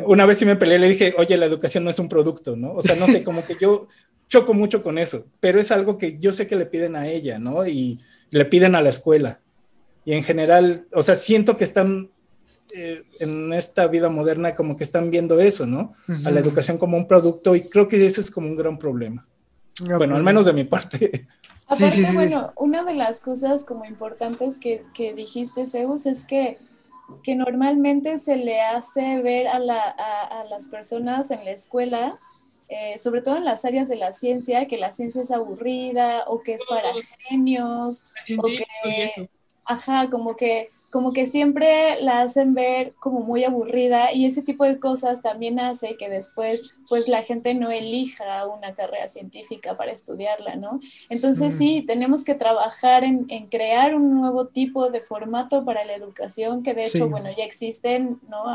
una 0.05 0.25
vez 0.25 0.37
sí 0.37 0.45
me 0.45 0.55
peleé, 0.55 0.79
le 0.79 0.87
dije, 0.87 1.13
oye, 1.17 1.35
la 1.35 1.45
educación 1.45 1.83
no 1.83 1.89
es 1.89 1.99
un 1.99 2.07
producto, 2.07 2.55
¿no? 2.55 2.73
O 2.73 2.81
sea, 2.81 2.95
no 2.95 3.07
sé, 3.07 3.23
como 3.25 3.45
que 3.45 3.57
yo 3.59 3.87
choco 4.27 4.53
mucho 4.53 4.83
con 4.83 4.97
eso, 4.97 5.25
pero 5.39 5.59
es 5.59 5.71
algo 5.71 5.97
que 5.97 6.17
yo 6.19 6.31
sé 6.31 6.47
que 6.47 6.55
le 6.55 6.65
piden 6.65 6.95
a 6.95 7.07
ella, 7.07 7.39
¿no? 7.39 7.65
Y 7.65 7.99
le 8.29 8.45
piden 8.45 8.75
a 8.75 8.81
la 8.81 8.89
escuela. 8.89 9.39
Y 10.05 10.13
en 10.13 10.23
general, 10.23 10.87
o 10.93 11.01
sea, 11.01 11.15
siento 11.15 11.57
que 11.57 11.63
están 11.63 12.09
eh, 12.73 13.03
en 13.19 13.53
esta 13.53 13.87
vida 13.87 14.09
moderna 14.09 14.53
como 14.53 14.75
que 14.75 14.83
están 14.83 15.09
viendo 15.09 15.39
eso, 15.39 15.65
¿no? 15.65 15.93
A 16.25 16.31
la 16.31 16.39
educación 16.41 16.77
como 16.77 16.97
un 16.97 17.07
producto 17.07 17.55
y 17.55 17.69
creo 17.69 17.87
que 17.87 18.05
eso 18.05 18.19
es 18.19 18.29
como 18.29 18.47
un 18.47 18.57
gran 18.57 18.77
problema. 18.77 19.25
bueno, 19.97 20.15
al 20.15 20.23
menos 20.23 20.45
de 20.45 20.53
mi 20.53 20.65
parte. 20.65 21.27
Aparte, 21.67 22.05
bueno, 22.13 22.53
una 22.55 22.83
de 22.83 22.93
las 22.93 23.19
cosas 23.21 23.63
como 23.63 23.85
importantes 23.85 24.57
que, 24.57 24.83
que 24.93 25.13
dijiste, 25.13 25.65
Zeus, 25.65 26.05
es 26.05 26.23
que, 26.23 26.57
que, 27.23 27.35
normalmente 27.35 28.17
se 28.17 28.37
le 28.37 28.61
hace 28.61 29.21
ver 29.21 29.47
a, 29.47 29.59
la, 29.59 29.81
a, 29.81 30.45
las 30.49 30.67
personas 30.67 31.31
en 31.31 31.43
la 31.43 31.51
escuela, 31.51 32.17
eh, 32.69 32.97
sobre 32.97 33.21
todo 33.21 33.37
en 33.37 33.45
las 33.45 33.65
áreas 33.65 33.87
de 33.87 33.95
la 33.95 34.11
ciencia, 34.11 34.67
que 34.67 34.77
la 34.77 34.91
ciencia 34.91 35.21
es 35.21 35.31
aburrida 35.31 36.25
o 36.27 36.41
que 36.41 36.53
es 36.53 36.65
para 36.65 36.89
genios, 37.29 38.11
o 38.37 38.43
que, 38.43 39.29
ajá, 39.65 40.09
como 40.09 40.35
que 40.35 40.69
como 40.97 41.13
que 41.13 41.27
siempre 41.27 42.01
la 42.01 42.21
hacen 42.21 42.55
ver 42.55 42.95
como 42.95 43.19
muy 43.19 43.43
aburrida 43.43 44.11
y 44.13 44.25
ese 44.25 44.41
tipo 44.41 44.63
de 44.63 44.79
cosas 44.79 45.21
también 45.21 45.59
hace 45.59 45.95
que 45.95 46.09
después 46.09 46.73
pues 46.89 47.07
la 47.07 47.21
gente 47.21 47.53
no 47.53 47.69
elija 47.69 48.47
una 48.47 48.73
carrera 48.73 49.07
científica 49.07 49.77
para 49.77 49.91
estudiarla, 49.91 50.55
¿no? 50.55 50.79
Entonces 51.11 51.53
mm. 51.53 51.57
sí, 51.59 51.83
tenemos 51.85 52.23
que 52.23 52.33
trabajar 52.33 53.03
en, 53.03 53.27
crear 53.51 53.93
un 53.93 54.15
nuevo 54.15 54.47
tipo 54.47 54.89
de 54.89 55.01
formato 55.01 55.63
para 55.63 55.85
la 55.85 55.93
educación 55.93 56.63
que 56.63 56.73
de 56.73 56.87
hecho, 56.87 57.07
bueno, 57.07 57.29
ya 57.37 57.43
existen, 57.43 58.19
¿no? 58.27 58.45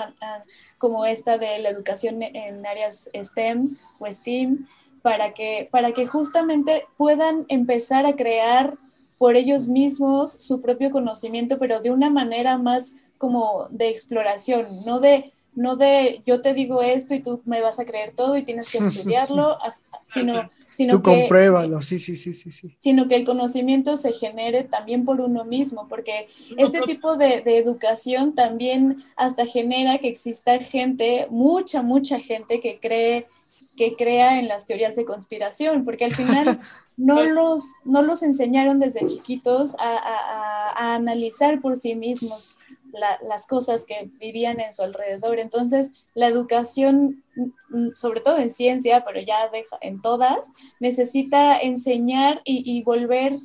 Como 0.79 1.05
esta 1.07 1.39
de 1.39 1.61
la 1.61 1.69
educación 1.69 2.25
en 2.25 2.67
áreas 2.67 3.09
STEM 3.15 3.77
o 4.01 4.13
STEAM, 4.13 4.67
para 5.03 5.33
que, 5.33 5.69
para 5.71 5.93
que 5.93 6.09
justamente 6.09 6.89
puedan 6.97 7.45
empezar 7.47 8.05
a 8.05 8.17
crear 8.17 8.79
por 9.23 9.37
ellos 9.37 9.69
mismos 9.69 10.33
su 10.41 10.61
propio 10.61 10.91
conocimiento, 10.91 11.57
pero 11.61 11.81
de 11.81 11.93
una 11.93 12.11
manera 12.11 12.59
más 12.59 12.97
como 13.19 13.69
de 13.71 13.89
exploración, 13.89 14.67
no 14.85 14.99
de, 14.99 15.33
no 15.55 15.77
de 15.77 16.21
yo 16.27 16.43
te 16.43 16.55
digo 16.55 16.83
esto 16.83 17.15
y 17.15 17.21
tú 17.21 17.41
me 17.45 17.61
vas 17.61 17.79
a 17.79 17.85
creer 17.85 18.11
todo 18.17 18.37
y 18.37 18.43
tienes 18.43 18.69
que 18.69 18.79
estudiarlo, 18.85 19.59
sino, 20.05 20.51
sino 20.73 20.97
tú 20.97 21.03
compruébalo, 21.03 21.81
sí, 21.83 22.01
sí, 22.01 22.17
sí, 22.17 22.35
sí, 22.35 22.51
sí. 22.51 22.75
Sino 22.79 23.07
que 23.07 23.15
el 23.15 23.25
conocimiento 23.25 23.97
se 23.97 24.11
genere 24.11 24.65
también 24.65 25.05
por 25.05 25.21
uno 25.21 25.45
mismo, 25.45 25.87
porque 25.87 26.27
este 26.57 26.81
tipo 26.81 27.17
de, 27.17 27.43
de 27.43 27.59
educación 27.59 28.35
también 28.35 29.05
hasta 29.15 29.47
genera 29.47 29.99
que 29.99 30.09
exista 30.09 30.59
gente, 30.59 31.29
mucha, 31.31 31.83
mucha 31.83 32.19
gente 32.19 32.59
que 32.59 32.81
cree 32.81 33.29
que 33.77 33.95
crea 33.97 34.39
en 34.39 34.49
las 34.49 34.67
teorías 34.67 34.97
de 34.97 35.05
conspiración, 35.05 35.85
porque 35.85 36.05
al 36.05 36.15
final 36.15 36.61
no 36.97 37.23
los, 37.23 37.75
no 37.85 38.03
los 38.03 38.23
enseñaron 38.23 38.79
desde 38.79 39.07
chiquitos 39.07 39.75
a, 39.79 40.95
analizar 40.95 41.61
por 41.61 41.77
sí 41.77 41.95
mismos 41.95 42.57
las 42.93 43.47
cosas 43.47 43.87
que 43.87 44.11
vivían 44.21 44.61
en 44.61 44.73
su 44.75 44.83
alrededor. 44.83 45.39
Entonces, 45.39 45.93
la 46.15 46.27
educación, 46.27 47.25
mm, 47.71 47.91
sobre 47.93 48.21
todo 48.21 48.37
en 48.39 48.51
ciencia, 48.51 49.03
pero 49.05 49.21
ya 49.21 49.49
deja, 49.49 49.79
en 49.81 50.03
todas, 50.03 50.51
necesita 50.79 51.59
enseñar 51.59 52.43
y, 52.45 52.83
volver 52.83 53.37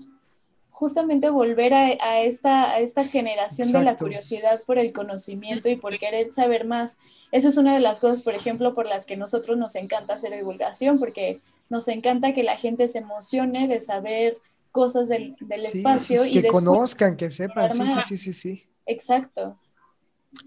justamente 0.69 1.31
volver 1.31 1.73
a, 1.73 2.21
esta, 2.21 2.69
a 2.69 2.79
esta 2.81 3.03
generación 3.03 3.71
de 3.71 3.81
la 3.81 3.97
curiosidad 3.97 4.61
por 4.63 4.77
el 4.77 4.93
conocimiento 4.93 5.69
y 5.69 5.75
por 5.75 5.97
querer 5.97 6.31
saber 6.31 6.65
más. 6.65 6.99
Eso 7.31 7.47
es 7.47 7.57
una 7.57 7.73
de 7.73 7.79
las 7.79 7.99
cosas, 7.99 8.21
por 8.21 8.35
ejemplo, 8.35 8.75
por 8.75 8.85
las 8.85 9.07
que 9.07 9.17
nosotros 9.17 9.57
nos 9.57 9.73
encanta 9.73 10.13
hacer 10.13 10.35
divulgación, 10.35 10.99
porque 10.99 11.41
nos 11.69 11.87
encanta 11.87 12.33
que 12.33 12.43
la 12.43 12.57
gente 12.57 12.87
se 12.87 12.99
emocione 12.99 13.67
de 13.67 13.79
saber 13.79 14.37
cosas 14.71 15.09
del, 15.09 15.35
espacio. 15.63 16.25
y 16.25 16.41
que 16.41 16.47
conozcan, 16.47 17.17
que 17.17 17.31
sepan, 17.31 17.73
sí, 17.73 17.83
sí, 18.07 18.17
sí, 18.17 18.33
sí, 18.33 18.67
Exacto. 18.85 19.59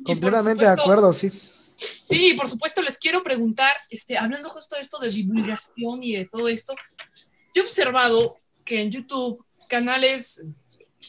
Completamente 0.04 0.64
de 0.64 0.70
acuerdo, 0.70 1.12
sí. 1.12 1.30
Sí, 1.30 2.34
por 2.34 2.48
supuesto, 2.48 2.82
les 2.82 2.98
quiero 2.98 3.22
preguntar, 3.22 3.72
este, 3.88 4.16
hablando 4.18 4.48
justo 4.50 4.76
de 4.76 4.82
esto 4.82 4.98
de 4.98 5.08
divulgación 5.08 6.02
y 6.02 6.16
de 6.16 6.26
todo 6.26 6.48
esto, 6.48 6.74
yo 7.54 7.62
he 7.62 7.64
observado 7.64 8.36
que 8.64 8.82
en 8.82 8.90
YouTube 8.90 9.44
canales 9.68 10.44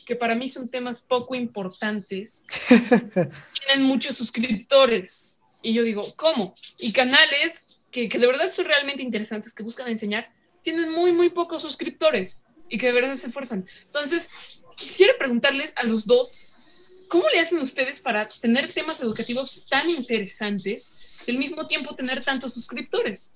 que 0.06 0.16
para 0.16 0.36
mí 0.36 0.48
son 0.48 0.70
temas 0.70 1.02
poco 1.02 1.36
importantes 1.36 2.46
tienen 2.68 3.86
muchos 3.86 4.16
suscriptores. 4.16 5.40
Y 5.62 5.74
yo 5.74 5.84
digo, 5.84 6.02
¿cómo? 6.16 6.54
Y 6.80 6.92
canales 6.92 7.78
que, 7.92 8.08
de 8.08 8.28
verdad 8.28 8.50
son 8.50 8.66
realmente 8.66 9.04
interesantes, 9.04 9.54
que 9.54 9.64
buscan 9.64 9.88
enseñar, 9.88 10.32
tienen 10.64 10.92
muy, 10.92 11.12
muy 11.12 11.30
pocos 11.30 11.62
suscriptores 11.62 12.46
y 12.70 12.78
que 12.78 12.88
de 12.88 12.94
verdad 12.94 13.16
se 13.16 13.28
esfuerzan. 13.28 13.68
Entonces, 13.86 14.30
quisiera 14.76 15.14
preguntarles 15.18 15.74
a 15.76 15.84
los 15.84 16.06
dos, 16.06 16.40
¿cómo 17.10 17.26
le 17.30 17.40
hacen 17.40 17.60
ustedes 17.60 18.00
para 18.00 18.28
tener 18.28 18.72
temas 18.72 19.02
educativos 19.02 19.66
tan 19.70 19.90
interesantes 19.90 21.24
y 21.28 21.32
al 21.32 21.38
mismo 21.38 21.68
tiempo 21.68 21.96
tener 21.96 22.24
tantos 22.24 22.54
suscriptores? 22.54 23.34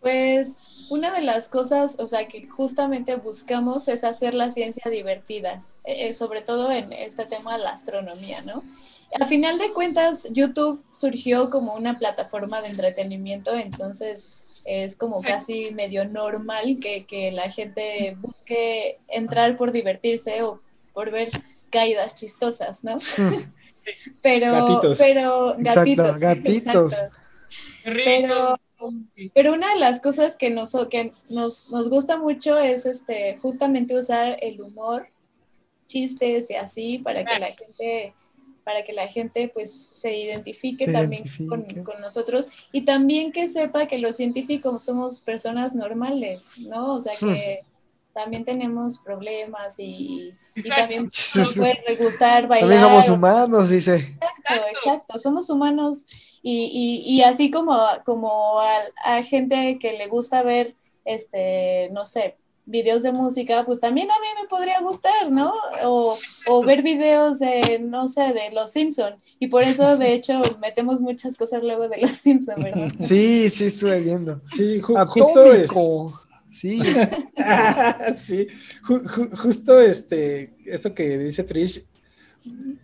Pues 0.00 0.56
una 0.90 1.10
de 1.10 1.22
las 1.22 1.48
cosas, 1.48 1.96
o 1.98 2.06
sea, 2.06 2.28
que 2.28 2.46
justamente 2.46 3.16
buscamos 3.16 3.88
es 3.88 4.04
hacer 4.04 4.34
la 4.34 4.50
ciencia 4.50 4.90
divertida, 4.90 5.64
eh, 5.84 6.12
sobre 6.12 6.42
todo 6.42 6.70
en 6.70 6.92
este 6.92 7.24
tema 7.24 7.56
de 7.56 7.64
la 7.64 7.70
astronomía, 7.70 8.42
¿no? 8.42 8.62
A 9.20 9.26
final 9.26 9.58
de 9.58 9.72
cuentas, 9.72 10.28
YouTube 10.32 10.82
surgió 10.90 11.50
como 11.50 11.74
una 11.74 11.98
plataforma 11.98 12.60
de 12.60 12.68
entretenimiento, 12.68 13.54
entonces 13.54 14.34
es 14.64 14.96
como 14.96 15.22
casi 15.22 15.72
medio 15.72 16.06
normal 16.06 16.78
que, 16.80 17.30
la 17.32 17.50
gente 17.50 18.16
busque 18.20 18.98
entrar 19.08 19.56
por 19.56 19.72
divertirse 19.72 20.42
o 20.42 20.60
por 20.92 21.10
ver 21.10 21.28
caídas 21.70 22.14
chistosas, 22.14 22.82
¿no? 22.82 22.96
pero, 24.22 24.52
gatitos. 24.52 24.98
pero 24.98 25.54
gatitos. 25.58 26.18
gatitos. 26.18 26.94
Pero, 27.84 28.56
pero 29.34 29.52
una 29.52 29.74
de 29.74 29.80
las 29.80 30.00
cosas 30.00 30.36
que 30.36 30.50
nos, 30.50 30.72
que 30.88 31.12
nos, 31.28 31.70
nos 31.70 31.90
gusta 31.90 32.16
mucho 32.16 32.58
es 32.58 32.86
este, 32.86 33.36
justamente 33.36 33.96
usar 33.98 34.38
el 34.40 34.60
humor, 34.60 35.06
chistes 35.86 36.50
y 36.50 36.54
así 36.54 36.98
para 36.98 37.24
que 37.24 37.38
la 37.38 37.52
gente 37.52 38.14
para 38.64 38.82
que 38.82 38.92
la 38.92 39.08
gente 39.08 39.50
pues 39.52 39.90
se 39.92 40.16
identifique 40.16 40.90
también 40.90 41.24
Con, 41.48 41.66
nosotros 42.00 42.48
y 42.72 42.82
también 42.82 43.30
que 43.30 43.46
sepa 43.46 43.86
que 43.86 43.98
los 43.98 44.16
científicos 44.16 44.82
somos 44.82 45.20
personas 45.20 45.74
normales, 45.74 46.48
¿no? 46.58 46.94
O 46.94 47.00
sea 47.00 47.12
que 47.18 47.60
también 48.14 48.44
tenemos 48.44 48.98
problemas 49.00 49.74
y, 49.78 50.32
también 50.76 51.10
nos 51.34 51.56
puede 51.56 51.96
gustar 51.98 52.46
bailar. 52.46 52.70
También 52.70 52.80
somos 52.80 53.08
humanos, 53.08 53.70
dice. 53.70 53.96
Exacto, 53.96 54.68
exacto, 54.70 55.18
somos 55.18 55.50
humanos 55.50 56.06
y, 56.42 57.02
y, 57.06 57.22
así 57.22 57.50
como, 57.50 57.76
como 58.04 58.60
a, 58.60 58.78
a 59.04 59.22
gente 59.22 59.78
que 59.80 59.94
le 59.94 60.06
gusta 60.06 60.42
ver, 60.42 60.74
este, 61.04 61.88
no 61.92 62.06
sé, 62.06 62.36
videos 62.66 63.02
de 63.02 63.12
música, 63.12 63.64
pues 63.64 63.80
también 63.80 64.10
a 64.10 64.18
mí 64.20 64.26
me 64.40 64.48
podría 64.48 64.80
gustar, 64.80 65.30
¿no? 65.30 65.52
O, 65.82 66.64
ver 66.64 66.82
videos 66.82 67.38
de, 67.38 67.78
no 67.80 68.08
sé, 68.08 68.32
de 68.32 68.50
Los 68.52 68.72
Simpson. 68.72 69.14
Y 69.38 69.48
por 69.48 69.62
eso, 69.62 69.96
de 69.96 70.12
hecho, 70.14 70.40
metemos 70.60 71.00
muchas 71.00 71.36
cosas 71.36 71.62
luego 71.62 71.88
de 71.88 72.00
Los 72.00 72.12
Simpson, 72.12 72.62
¿verdad? 72.62 72.88
Sí, 73.00 73.50
sí, 73.50 73.66
estuve 73.66 74.00
viendo. 74.00 74.40
Sí, 74.54 74.80
justo 74.80 75.52
esto. 75.52 76.12
Sí. 76.50 76.80
sí, 78.16 78.46
justo 78.82 79.80
este, 79.80 80.54
esto 80.64 80.94
que 80.94 81.18
dice 81.18 81.42
Trish 81.42 81.84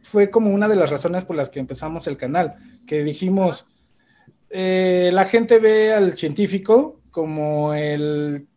fue 0.02 0.30
como 0.30 0.50
una 0.50 0.66
de 0.66 0.74
las 0.74 0.90
razones 0.90 1.24
por 1.24 1.36
las 1.36 1.50
que 1.50 1.60
empezamos 1.60 2.06
el 2.06 2.16
canal, 2.16 2.56
que 2.86 3.04
dijimos, 3.04 3.68
eh, 4.50 5.10
la 5.12 5.24
gente 5.24 5.58
ve 5.60 5.92
al 5.92 6.16
científico 6.16 7.00
como 7.12 7.74
el 7.74 8.48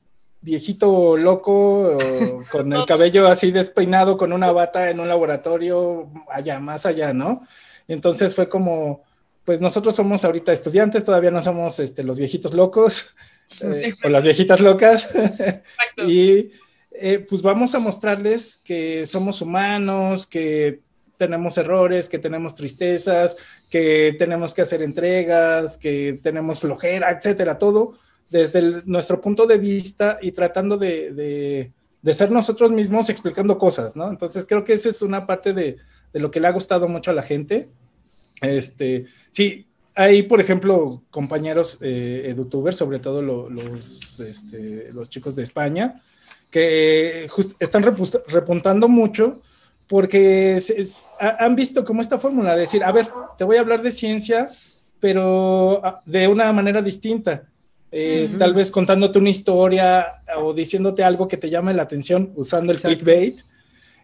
viejito 0.44 1.18
loco, 1.18 1.98
con 2.52 2.72
el 2.74 2.86
cabello 2.86 3.28
así 3.28 3.52
despeinado, 3.52 4.18
con 4.18 4.34
una 4.34 4.52
bata 4.52 4.90
en 4.90 5.00
un 5.00 5.08
laboratorio 5.08 6.10
allá, 6.30 6.60
más 6.60 6.86
allá, 6.86 7.14
¿no? 7.14 7.44
entonces 7.88 8.34
fue 8.34 8.48
como, 8.48 9.04
pues 9.44 9.60
nosotros 9.60 9.96
somos 9.96 10.24
ahorita 10.24 10.52
estudiantes, 10.52 11.04
todavía 11.04 11.32
no 11.32 11.42
somos 11.42 11.80
este, 11.80 12.04
los 12.04 12.18
viejitos 12.18 12.54
locos 12.54 13.14
eh, 13.62 13.94
o 14.04 14.10
las 14.10 14.24
viejitas 14.24 14.62
locas. 14.62 15.10
y 15.98 16.52
eh, 16.92 17.20
pues 17.28 17.42
vamos 17.42 17.76
a 17.76 17.80
mostrarles 17.80 18.58
que 18.58 19.06
somos 19.06 19.42
humanos, 19.42 20.26
que 20.26 20.80
tenemos 21.18 21.58
errores, 21.58 22.08
que 22.08 22.20
tenemos 22.20 22.56
tristezas, 22.56 23.36
que 23.70 24.16
tenemos 24.18 24.54
que 24.54 24.62
hacer 24.62 24.82
entregas, 24.82 25.78
que 25.78 26.20
tenemos 26.24 26.60
flojera, 26.60 27.12
etcétera, 27.12 27.58
todo 27.58 27.96
desde 28.34 28.82
nuestro 28.86 29.22
punto 29.22 29.46
de 29.46 29.60
vista 29.60 30.18
y 30.22 30.32
tratando 30.32 30.76
de, 30.76 31.72
de, 32.02 32.14
ser 32.14 32.32
nosotros 32.32 32.72
mismos 32.72 33.10
explicando 33.10 33.58
cosas, 33.58 33.96
¿no? 33.96 34.10
Entonces 34.10 34.46
creo 34.46 34.64
que 34.64 34.74
esa 34.74 34.90
es 34.90 35.02
una 35.04 35.26
parte 35.26 35.54
de, 35.54 35.78
de 36.12 36.20
lo 36.20 36.32
que 36.32 36.40
le 36.40 36.48
ha 36.48 36.52
gustado 36.52 36.88
mucho 36.88 37.12
a 37.12 37.14
la 37.14 37.22
gente. 37.22 37.70
Este, 38.42 39.06
sí, 39.30 39.68
hay, 39.96 40.24
por 40.24 40.42
ejemplo, 40.42 41.04
compañeros 41.12 41.78
eh, 41.82 42.24
edutubers, 42.26 42.78
sobre 42.78 43.00
todo 43.00 43.22
los, 43.22 44.20
este, 44.20 44.92
los 44.92 45.10
chicos 45.10 45.36
de 45.36 45.44
España, 45.44 46.02
que 46.50 47.28
están 47.60 47.84
repuntando 47.84 48.88
mucho 48.88 49.42
porque 49.88 50.60
han 51.20 51.56
visto 51.56 51.84
como 51.84 52.02
esta 52.02 52.18
fórmula 52.18 52.54
de 52.56 52.62
decir, 52.62 52.84
a 52.84 52.92
ver, 52.92 53.08
te 53.38 53.44
voy 53.44 53.58
a 53.58 53.60
hablar 53.60 53.82
de 53.82 53.92
ciencia, 53.92 54.48
pero 55.00 55.86
ah, 55.86 56.02
de 56.06 56.28
una 56.28 56.52
manera 56.52 56.82
distinta. 56.82 57.44
Eh, 57.96 58.28
tal 58.40 58.56
vez 58.56 58.72
contándote 58.72 59.20
una 59.20 59.30
historia 59.30 60.24
o 60.38 60.52
diciéndote 60.52 61.04
algo 61.04 61.28
que 61.28 61.38
te 61.38 61.52
llame 61.52 61.76
la 61.76 61.84
atención 61.84 62.32
usando 62.36 62.72
el 62.72 62.80
clickbait. 62.80 63.40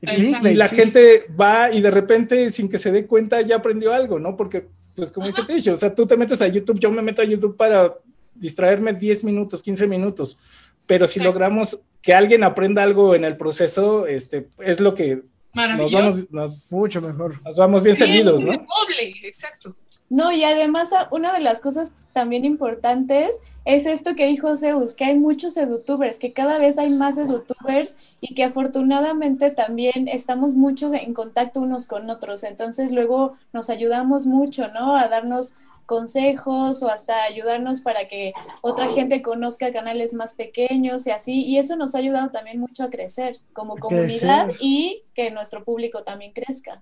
y 0.02 0.54
la 0.54 0.68
gente 0.68 1.26
va 1.40 1.72
y 1.72 1.82
de 1.82 1.90
repente, 1.90 2.52
sin 2.52 2.70
que 2.70 2.78
se 2.78 2.92
dé 2.92 3.08
cuenta, 3.08 3.42
ya 3.42 3.56
aprendió 3.56 3.92
algo, 3.92 4.20
¿no? 4.20 4.38
Porque, 4.38 4.68
pues, 4.96 5.12
como 5.12 5.26
dice 5.26 5.42
Trish, 5.42 5.70
o 5.70 5.76
sea, 5.76 5.96
tú 5.96 6.06
te 6.06 6.16
metes 6.16 6.40
a 6.44 6.48
YouTube, 6.48 6.80
yo 6.80 6.92
me 6.92 7.02
meto 7.02 7.24
a 7.24 7.26
YouTube 7.26 7.58
para 7.58 7.96
distraerme 8.36 8.94
10 8.94 9.24
minutos, 9.24 9.64
15 9.64 9.88
minutos, 9.88 10.38
pero 10.86 11.08
si 11.08 11.20
logramos 11.20 11.80
que 12.04 12.14
alguien 12.14 12.44
aprenda 12.44 12.84
algo 12.84 13.16
en 13.16 13.26
el 13.26 13.38
proceso, 13.38 14.06
este, 14.06 14.50
es 14.60 14.80
lo 14.80 14.94
que 14.94 15.24
nos 15.56 15.92
vamos, 15.92 16.72
mucho 16.72 17.02
mejor. 17.02 17.42
Nos 17.44 17.58
vamos 17.58 17.82
bien, 17.82 17.96
seguidos, 17.96 18.44
¿no? 18.44 18.52
Doble, 18.52 19.14
exacto. 19.24 19.76
No, 20.10 20.32
y 20.32 20.44
además 20.44 20.90
una 21.12 21.32
de 21.32 21.40
las 21.40 21.62
cosas 21.62 21.94
también 22.14 22.44
importantes 22.44 23.42
es 23.66 23.86
esto 23.86 24.16
que 24.16 24.26
dijo 24.26 24.56
Zeus, 24.56 24.96
que 24.96 25.06
hay 25.06 25.20
muchos 25.20 25.56
edutubers, 25.56 26.18
que 26.18 26.34
cada 26.34 26.58
vez 26.58 26.80
hay 26.80 26.90
más 26.90 27.18
edutubers 27.20 27.98
y 28.20 28.34
que 28.34 28.44
afortunadamente 28.44 29.52
también 29.52 30.08
estamos 30.08 30.56
muchos 30.56 30.94
en 30.94 31.14
contacto 31.14 31.62
unos 31.62 31.86
con 31.86 32.10
otros. 32.10 32.44
Entonces 32.44 32.92
luego 32.92 33.34
nos 33.54 33.70
ayudamos 33.70 34.26
mucho, 34.26 34.70
¿no? 34.70 34.98
A 34.98 35.08
darnos 35.08 35.54
consejos 35.86 36.82
o 36.84 36.90
hasta 36.90 37.24
ayudarnos 37.24 37.82
para 37.82 38.08
que 38.08 38.34
otra 38.62 38.88
gente 38.88 39.22
conozca 39.22 39.72
canales 39.72 40.14
más 40.14 40.34
pequeños 40.34 41.06
y 41.06 41.12
así. 41.12 41.44
Y 41.44 41.58
eso 41.58 41.76
nos 41.76 41.94
ha 41.94 42.00
ayudado 42.00 42.30
también 42.30 42.60
mucho 42.60 42.84
a 42.84 42.90
crecer 42.90 43.38
como 43.54 43.76
comunidad 43.78 44.50
y 44.60 45.04
que 45.14 45.30
nuestro 45.32 45.64
público 45.64 46.04
también 46.04 46.32
crezca. 46.32 46.82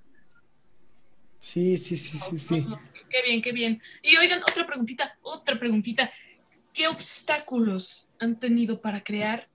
Sí, 1.48 1.78
sí, 1.78 1.96
sí, 1.96 2.18
sí, 2.18 2.40
sí. 2.40 2.68
Qué 3.10 3.22
bien, 3.26 3.42
qué 3.42 3.54
bien. 3.54 3.82
Y 4.02 4.18
oigan, 4.18 4.42
otra 4.44 4.68
preguntita, 4.68 5.18
otra 5.22 5.58
preguntita. 5.58 6.12
¿Qué 6.74 6.90
obstáculos 6.90 8.10
han 8.20 8.38
tenido 8.38 8.82
para 8.82 9.02
crear 9.02 9.48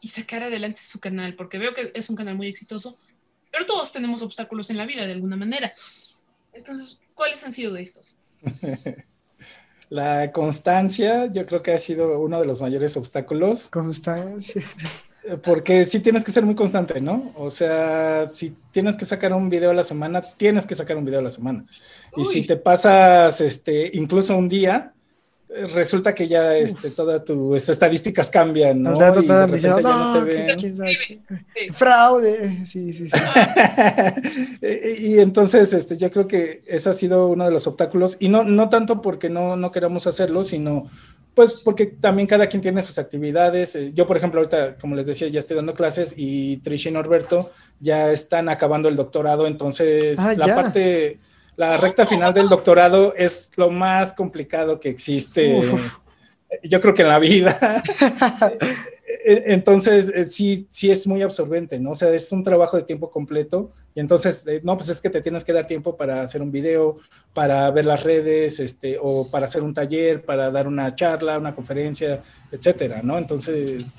y 0.00 0.08
sacar 0.08 0.44
adelante 0.44 0.80
su 0.84 1.00
canal? 1.00 1.34
Porque 1.34 1.58
veo 1.58 1.74
que 1.74 1.90
es 1.92 2.08
un 2.08 2.14
canal 2.14 2.36
muy 2.36 2.46
exitoso, 2.46 2.96
pero 3.50 3.66
todos 3.66 3.92
tenemos 3.92 4.22
obstáculos 4.22 4.70
en 4.70 4.76
la 4.76 4.86
vida 4.86 5.06
de 5.06 5.12
alguna 5.12 5.36
manera. 5.36 5.72
Entonces, 6.52 7.00
¿cuáles 7.14 7.42
han 7.42 7.50
sido 7.50 7.72
de 7.72 7.82
estos? 7.82 8.16
La 9.90 10.30
constancia, 10.30 11.26
yo 11.32 11.44
creo 11.46 11.62
que 11.64 11.72
ha 11.72 11.78
sido 11.78 12.20
uno 12.20 12.38
de 12.38 12.46
los 12.46 12.62
mayores 12.62 12.96
obstáculos. 12.96 13.68
Constancia. 13.70 14.64
Porque 15.42 15.86
sí 15.86 16.00
tienes 16.00 16.22
que 16.22 16.32
ser 16.32 16.44
muy 16.44 16.54
constante, 16.54 17.00
¿no? 17.00 17.32
O 17.36 17.50
sea, 17.50 18.28
si 18.28 18.54
tienes 18.72 18.96
que 18.96 19.04
sacar 19.04 19.32
un 19.32 19.48
video 19.48 19.70
a 19.70 19.74
la 19.74 19.82
semana, 19.82 20.22
tienes 20.36 20.66
que 20.66 20.74
sacar 20.74 20.96
un 20.96 21.04
video 21.04 21.20
a 21.20 21.24
la 21.24 21.30
semana. 21.30 21.66
Y 22.16 22.24
si 22.24 22.46
te 22.46 22.56
pasas 22.56 23.40
este, 23.40 23.90
incluso 23.94 24.36
un 24.36 24.48
día, 24.48 24.93
resulta 25.74 26.14
que 26.14 26.28
ya 26.28 26.56
este, 26.56 26.90
todas 26.90 27.24
tus 27.24 27.68
estadísticas 27.68 28.30
cambian, 28.30 28.82
¿no? 28.82 28.98
y 31.56 31.72
fraude, 31.72 32.64
sí, 32.66 32.92
sí, 32.92 33.08
sí. 33.08 33.16
y, 35.00 35.18
entonces 35.18 35.72
este, 35.72 35.96
yo 35.96 36.10
creo 36.10 36.26
que 36.26 36.62
eso 36.66 36.90
ha 36.90 36.92
sido 36.92 37.28
uno 37.28 37.44
de 37.44 37.50
los 37.50 37.66
obstáculos, 37.66 38.16
y 38.18 38.28
no, 38.28 38.44
no 38.44 38.68
tanto 38.68 39.00
porque 39.00 39.30
no, 39.30 39.56
no 39.56 39.70
queramos 39.70 40.06
hacerlo, 40.06 40.42
sino 40.42 40.88
pues 41.34 41.54
porque 41.54 41.86
también 41.86 42.28
cada 42.28 42.46
quien 42.46 42.62
tiene 42.62 42.80
sus 42.80 42.98
actividades. 42.98 43.74
Eh, 43.74 43.90
yo, 43.92 44.06
por 44.06 44.16
ejemplo, 44.16 44.40
ahorita, 44.40 44.76
como 44.76 44.94
les 44.94 45.06
decía, 45.06 45.26
ya 45.28 45.40
estoy 45.40 45.56
dando 45.56 45.74
clases 45.74 46.14
y 46.16 46.58
Trish 46.58 46.86
y 46.86 46.90
Norberto 46.92 47.50
ya 47.80 48.12
están 48.12 48.48
acabando 48.48 48.88
el 48.88 48.96
doctorado, 48.96 49.46
entonces 49.46 50.18
ah, 50.18 50.34
la 50.36 50.54
parte 50.54 51.18
la 51.56 51.76
recta 51.76 52.06
final 52.06 52.34
del 52.34 52.48
doctorado 52.48 53.14
es 53.16 53.50
lo 53.56 53.70
más 53.70 54.12
complicado 54.12 54.80
que 54.80 54.88
existe, 54.88 55.60
yo 56.62 56.80
creo 56.80 56.94
que 56.94 57.02
en 57.02 57.08
la 57.08 57.18
vida. 57.18 57.82
E, 59.26 59.54
entonces, 59.54 60.12
eh, 60.14 60.26
sí, 60.26 60.66
sí 60.68 60.90
es 60.90 61.06
muy 61.06 61.22
absorbente, 61.22 61.78
¿no? 61.78 61.92
O 61.92 61.94
sea, 61.94 62.12
es 62.12 62.30
un 62.30 62.42
trabajo 62.42 62.76
de 62.76 62.82
tiempo 62.82 63.10
completo 63.10 63.70
y 63.94 64.00
entonces, 64.00 64.46
eh, 64.46 64.60
no, 64.62 64.76
pues 64.76 64.90
es 64.90 65.00
que 65.00 65.08
te 65.08 65.22
tienes 65.22 65.44
que 65.44 65.52
dar 65.52 65.66
tiempo 65.66 65.96
para 65.96 66.22
hacer 66.22 66.42
un 66.42 66.52
video, 66.52 66.98
para 67.32 67.70
ver 67.70 67.86
las 67.86 68.02
redes, 68.02 68.60
este, 68.60 68.98
o 69.00 69.30
para 69.30 69.46
hacer 69.46 69.62
un 69.62 69.72
taller, 69.72 70.22
para 70.22 70.50
dar 70.50 70.66
una 70.68 70.94
charla, 70.94 71.38
una 71.38 71.54
conferencia, 71.54 72.22
etcétera, 72.52 73.00
¿no? 73.02 73.16
Entonces, 73.16 73.96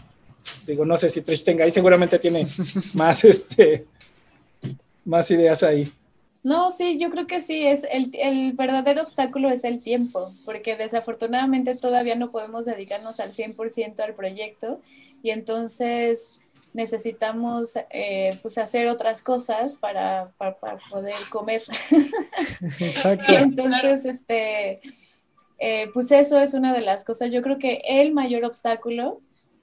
digo, 0.68 0.86
no 0.86 0.96
sé 0.96 1.10
si 1.10 1.22
Trish 1.22 1.44
tenga 1.44 1.66
ahí, 1.66 1.72
seguramente 1.72 2.20
tiene 2.20 2.46
más, 2.94 3.24
este, 3.26 3.86
más 5.06 5.30
ideas 5.32 5.64
ahí. 5.64 5.92
No, 6.46 6.70
sí, 6.70 7.00
yo 7.00 7.10
creo 7.10 7.26
que 7.26 7.42
sí, 7.42 7.66
es 7.66 7.88
el, 7.92 8.12
el, 8.14 8.54
verdadero 8.54 9.02
obstáculo 9.02 9.50
es 9.50 9.64
el 9.64 9.82
tiempo, 9.82 10.32
porque 10.46 10.76
desafortunadamente 10.76 11.74
todavía 11.74 12.16
no 12.16 12.30
podemos 12.30 12.66
dedicarnos 12.66 13.20
al 13.20 13.34
100% 13.34 14.00
al 14.02 14.14
proyecto 14.14 14.80
y 15.24 15.32
entonces 15.32 16.40
necesitamos 16.72 17.80
eh, 17.90 18.38
pues 18.44 18.60
hacer 18.60 18.90
otras 18.90 19.24
cosas 19.24 19.76
para, 19.76 20.34
para, 20.38 20.56
poder 20.92 21.16
comer. 21.32 21.64
Exacto. 22.80 23.26
y 23.28 23.36
entonces, 23.38 24.06
este, 24.06 24.82
eh, 25.58 25.90
pues 25.96 26.12
eso 26.12 26.40
es 26.40 26.54
una 26.54 26.74
de 26.74 26.82
las 26.82 27.04
cosas, 27.06 27.32
yo 27.32 27.42
creo 27.42 27.58
que 27.58 27.82
el 27.88 28.14
mayor 28.14 28.46
obstáculo 28.46 29.20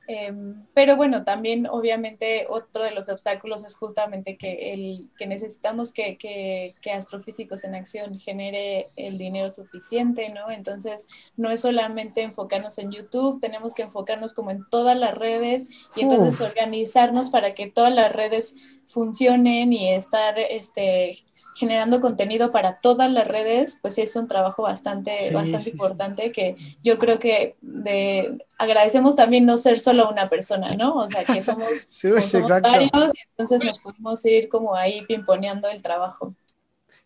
Em, 0.09 0.67
pero 0.75 0.97
bueno, 0.97 1.25
también 1.25 1.67
obviamente 1.69 2.47
otro 2.49 2.85
de 2.85 2.91
los 2.91 3.09
obstáculos 3.09 3.65
es 3.65 3.77
justamente 3.77 4.37
que, 4.37 4.73
el, 4.73 5.11
que 5.17 5.29
necesitamos 5.29 5.93
que, 5.93 6.19
que, 6.19 6.75
que, 6.81 6.91
Astrofísicos 6.91 7.63
en 7.63 7.77
Acción 7.77 8.19
genere 8.19 8.87
el 8.97 9.17
dinero 9.17 9.49
suficiente, 9.49 10.29
¿no? 10.31 10.51
Entonces, 10.51 11.07
no 11.37 11.51
es 11.51 11.61
solamente 11.61 12.23
enfocarnos 12.23 12.79
en 12.79 12.91
YouTube, 12.91 13.41
tenemos 13.41 13.75
que 13.75 13.83
enfocarnos 13.83 14.35
como 14.35 14.51
en 14.51 14.67
todas 14.71 14.99
las 14.99 15.17
redes 15.17 15.69
y 15.95 16.03
entonces 16.03 16.41
organizarnos 16.41 17.31
para 17.31 17.55
que 17.55 17.69
todas 17.69 17.95
las 17.95 18.13
redes 18.13 18.57
funcionen 18.85 19.73
y 19.73 19.91
estar 19.91 20.39
este, 20.39 21.13
generando 21.55 22.01
contenido 22.01 22.51
para 22.51 22.81
todas 22.81 23.11
las 23.11 23.29
redes, 23.29 23.79
pues 23.83 23.99
es 23.99 24.17
un 24.17 24.27
trabajo 24.27 24.63
bastante, 24.63 25.31
bastante 25.33 25.71
importante 25.71 26.31
que 26.31 26.57
yo 26.83 26.99
creo 26.99 27.19
que 27.19 27.57
de, 27.61 28.39
agradecemos 28.59 29.17
también 29.17 29.45
no 29.45 29.59
ser 29.59 29.79
solo 29.79 30.09
una 30.09 30.29
persona, 30.29 30.75
¿no? 30.77 30.95
O 30.97 31.09
sea, 31.09 31.25
que 31.25 31.43
somos, 31.43 31.91
varios 32.63 33.15
y 33.15 33.21
entonces 33.31 33.63
nos 33.65 33.79
podemos 33.79 34.25
ir 34.25 34.49
como 34.49 34.75
ahí 34.75 35.05
pimponeando 35.07 35.69
el 35.69 35.83
trabajo. 35.83 36.35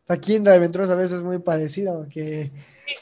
Aquí 0.09 0.37
en 0.37 0.45
la 0.45 0.55
aventuras 0.55 0.91
a 0.91 0.95
veces 0.95 1.19
es 1.19 1.25
muy 1.25 1.39
parecido, 1.39 2.07
que 2.09 2.53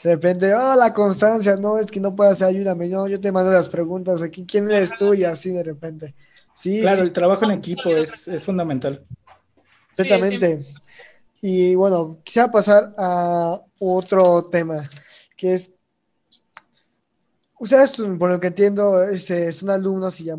de 0.03 0.15
repente, 0.15 0.53
oh, 0.55 0.75
la 0.75 0.93
constancia, 0.93 1.55
no, 1.55 1.77
es 1.77 1.87
que 1.87 1.99
no 1.99 2.15
puedo 2.15 2.31
hacer, 2.31 2.47
ayúdame, 2.47 2.87
no, 2.87 3.07
yo 3.07 3.21
te 3.21 3.31
mando 3.31 3.51
las 3.51 3.69
preguntas, 3.69 4.23
aquí, 4.23 4.45
¿quién 4.47 4.69
eres 4.71 4.97
tú? 4.97 5.13
Y 5.13 5.23
así 5.23 5.51
de 5.51 5.61
repente. 5.61 6.15
Sí, 6.55 6.81
claro, 6.81 7.03
el 7.03 7.13
trabajo 7.13 7.45
en 7.45 7.51
equipo 7.51 7.89
es, 7.89 8.27
es 8.27 8.45
fundamental. 8.45 9.05
Exactamente. 9.91 10.59
Y 11.47 11.75
bueno, 11.75 12.21
quisiera 12.23 12.49
pasar 12.49 12.95
a 12.97 13.61
otro 13.77 14.45
tema, 14.45 14.89
que 15.37 15.53
es, 15.53 15.75
ustedes, 17.59 18.01
por 18.17 18.31
lo 18.31 18.39
que 18.39 18.47
entiendo, 18.47 19.03
es, 19.03 19.61
un 19.61 19.69
alumno, 19.69 20.09
si 20.09 20.23
ya, 20.23 20.35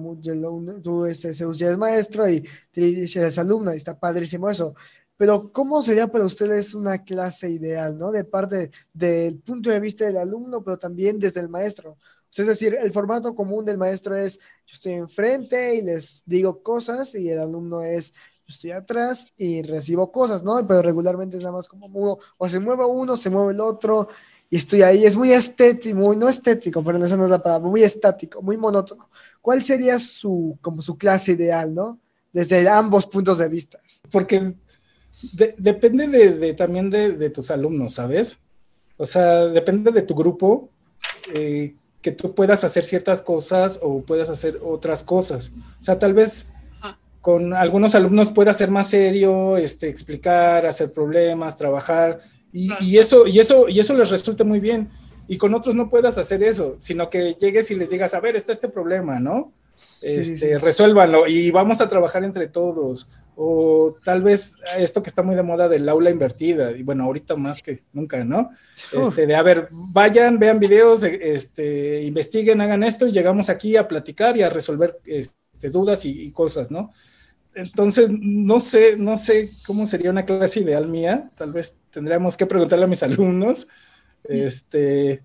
tú 0.82 1.06
este, 1.06 1.32
ya 1.32 1.70
es 1.70 1.78
maestro 1.78 2.28
y 2.28 2.44
es 2.74 3.38
alumna, 3.38 3.74
y 3.74 3.76
está 3.76 3.96
padrísimo 3.96 4.50
eso. 4.50 4.74
Pero, 5.16 5.52
¿cómo 5.52 5.80
sería 5.80 6.08
para 6.08 6.24
ustedes 6.24 6.74
una 6.74 7.04
clase 7.04 7.50
ideal, 7.50 7.96
¿no? 7.96 8.10
De 8.10 8.24
parte 8.24 8.72
del 8.92 9.38
punto 9.38 9.70
de 9.70 9.78
vista 9.78 10.06
del 10.06 10.16
alumno, 10.16 10.64
pero 10.64 10.76
también 10.76 11.20
desde 11.20 11.38
el 11.38 11.48
maestro. 11.48 11.96
Es 12.36 12.48
decir, 12.48 12.76
el 12.80 12.90
formato 12.90 13.32
común 13.32 13.64
del 13.64 13.78
maestro 13.78 14.16
es, 14.16 14.38
yo 14.38 14.72
estoy 14.72 14.94
enfrente 14.94 15.76
y 15.76 15.82
les 15.82 16.24
digo 16.26 16.64
cosas 16.64 17.14
y 17.14 17.30
el 17.30 17.38
alumno 17.38 17.82
es, 17.82 18.12
estoy 18.48 18.70
atrás 18.72 19.32
y 19.36 19.62
recibo 19.62 20.12
cosas, 20.12 20.42
¿no? 20.42 20.66
Pero 20.66 20.82
regularmente 20.82 21.36
es 21.36 21.42
nada 21.42 21.56
más 21.56 21.68
como 21.68 21.88
mudo, 21.88 22.18
o 22.38 22.48
se 22.48 22.60
mueve 22.60 22.84
uno, 22.84 23.16
se 23.16 23.30
mueve 23.30 23.52
el 23.52 23.60
otro, 23.60 24.08
y 24.50 24.56
estoy 24.56 24.82
ahí. 24.82 25.04
Es 25.04 25.16
muy 25.16 25.32
estético, 25.32 25.96
muy, 25.96 26.16
no 26.16 26.28
estético, 26.28 26.82
pero 26.82 26.98
no 26.98 27.04
es 27.04 27.10
la 27.12 27.38
palabra, 27.38 27.68
muy 27.68 27.82
estático, 27.82 28.42
muy 28.42 28.56
monótono. 28.56 29.08
¿Cuál 29.40 29.64
sería 29.64 29.98
su, 29.98 30.58
como 30.60 30.82
su 30.82 30.96
clase 30.96 31.32
ideal, 31.32 31.74
¿no? 31.74 31.98
Desde 32.32 32.68
ambos 32.68 33.06
puntos 33.06 33.38
de 33.38 33.48
vista. 33.48 33.78
Porque 34.10 34.54
depende 35.58 36.06
de, 36.06 36.54
también 36.54 36.90
de, 36.90 37.30
tus 37.30 37.50
alumnos, 37.50 37.94
¿sabes? 37.94 38.38
O 38.98 39.06
sea, 39.06 39.46
depende 39.46 39.90
de 39.90 40.02
tu 40.02 40.14
grupo 40.14 40.70
eh, 41.32 41.74
que 42.00 42.12
tú 42.12 42.34
puedas 42.34 42.62
hacer 42.64 42.84
ciertas 42.84 43.20
cosas 43.20 43.80
o 43.82 44.02
puedas 44.02 44.30
hacer 44.30 44.60
otras 44.62 45.02
cosas. 45.02 45.52
O 45.80 45.82
sea, 45.82 45.98
tal 45.98 46.14
vez. 46.14 46.46
Con 47.26 47.54
algunos 47.54 47.96
alumnos 47.96 48.30
pueda 48.30 48.52
ser 48.52 48.70
más 48.70 48.88
serio, 48.88 49.56
este, 49.56 49.88
explicar, 49.88 50.64
hacer 50.64 50.92
problemas, 50.92 51.58
trabajar, 51.58 52.20
y, 52.52 52.98
eso, 52.98 53.26
y, 53.26 53.40
eso, 53.40 53.68
y 53.68 53.80
eso 53.80 53.94
les 53.94 54.10
resulta 54.10 54.44
muy 54.44 54.60
bien. 54.60 54.90
Y 55.26 55.36
con 55.36 55.52
otros 55.52 55.74
no 55.74 55.90
puedas 55.90 56.18
hacer 56.18 56.44
eso, 56.44 56.76
sino 56.78 57.10
que 57.10 57.34
llegues 57.34 57.68
y 57.72 57.74
les 57.74 57.90
digas, 57.90 58.14
a 58.14 58.20
ver, 58.20 58.36
está 58.36 58.52
este 58.52 58.68
problema, 58.68 59.18
¿no? 59.18 59.50
este, 60.02 60.56
resuélvanlo 60.58 61.26
y 61.26 61.50
vamos 61.50 61.80
a 61.80 61.88
trabajar 61.88 62.22
entre 62.22 62.46
todos. 62.46 63.10
O 63.34 63.96
tal 64.04 64.22
vez 64.22 64.54
esto 64.78 65.02
que 65.02 65.08
está 65.08 65.24
muy 65.24 65.34
de 65.34 65.42
moda 65.42 65.68
del 65.68 65.88
aula 65.88 66.10
invertida, 66.10 66.70
y 66.70 66.84
bueno, 66.84 67.02
ahorita 67.02 67.34
más 67.34 67.60
que 67.60 67.82
nunca, 67.92 68.24
¿no? 68.24 68.50
Este, 68.92 69.26
de 69.26 69.34
a 69.34 69.42
ver, 69.42 69.66
vayan, 69.72 70.38
vean 70.38 70.60
videos, 70.60 71.02
este, 71.02 72.04
investiguen, 72.04 72.60
hagan 72.60 72.84
esto 72.84 73.08
y 73.08 73.10
llegamos 73.10 73.48
aquí 73.48 73.76
a 73.76 73.88
platicar 73.88 74.36
y 74.36 74.42
a 74.42 74.48
resolver 74.48 75.00
este, 75.04 75.70
dudas 75.70 76.04
y, 76.04 76.30
cosas, 76.32 76.70
¿no? 76.70 76.92
Entonces, 77.56 78.10
no 78.10 78.60
sé, 78.60 78.96
no 78.98 79.16
sé 79.16 79.48
cómo 79.66 79.86
sería 79.86 80.10
una 80.10 80.26
clase 80.26 80.60
ideal 80.60 80.86
mía. 80.88 81.30
Tal 81.38 81.52
vez 81.52 81.76
tendríamos 81.90 82.36
que 82.36 82.44
preguntarle 82.44 82.84
a 82.84 82.88
mis 82.88 83.02
alumnos. 83.02 83.66
Este, 84.24 85.22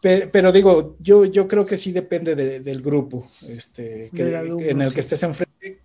pero 0.00 0.50
digo, 0.50 0.96
yo, 0.98 1.26
yo 1.26 1.46
creo 1.48 1.66
que 1.66 1.76
sí 1.76 1.92
depende 1.92 2.34
del 2.34 2.82
grupo 2.82 3.28
este, 3.48 4.10
en 4.14 4.80
el 4.80 4.94
que 4.94 5.00
estés 5.00 5.22
enfrente 5.22 5.80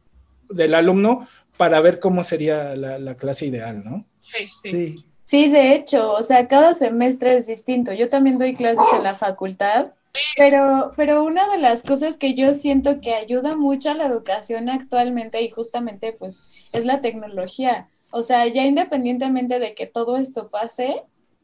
del 0.50 0.74
alumno 0.74 1.28
para 1.58 1.82
ver 1.82 2.00
cómo 2.00 2.24
sería 2.24 2.76
la, 2.76 3.16
clase 3.16 3.48
ideal, 3.48 3.84
¿no? 3.84 4.06
Sí, 4.22 4.48
sí. 4.64 5.06
Sí, 5.26 5.50
de 5.50 5.74
hecho, 5.74 6.14
o 6.14 6.24
sea, 6.24 6.48
cada 6.48 6.74
semestre 6.74 7.36
es 7.36 7.48
distinto. 7.48 7.92
Yo 7.92 8.08
también 8.08 8.38
doy 8.38 8.56
clases 8.56 8.86
en 8.96 9.04
la 9.04 9.14
facultad, 9.14 9.92
pero, 10.36 10.94
pero 10.96 11.24
una 11.24 11.48
de 11.50 11.58
las 11.58 11.84
cosas 11.84 12.18
que 12.18 12.34
yo 12.34 12.54
siento 12.54 13.02
que 13.02 13.14
ayuda 13.14 13.56
mucho 13.56 13.92
a 13.92 13.94
la 13.94 14.06
educación 14.06 14.70
actualmente 14.70 15.42
y 15.42 15.50
justamente 15.50 16.14
pues 16.14 16.48
es 16.74 16.86
la 16.86 17.02
tecnología. 17.02 17.90
O 18.12 18.24
sea, 18.24 18.48
ya 18.48 18.66
independientemente 18.66 19.60
de 19.60 19.74
que 19.74 19.86
todo 19.86 20.18
esto 20.18 20.50
pase, 20.50 21.04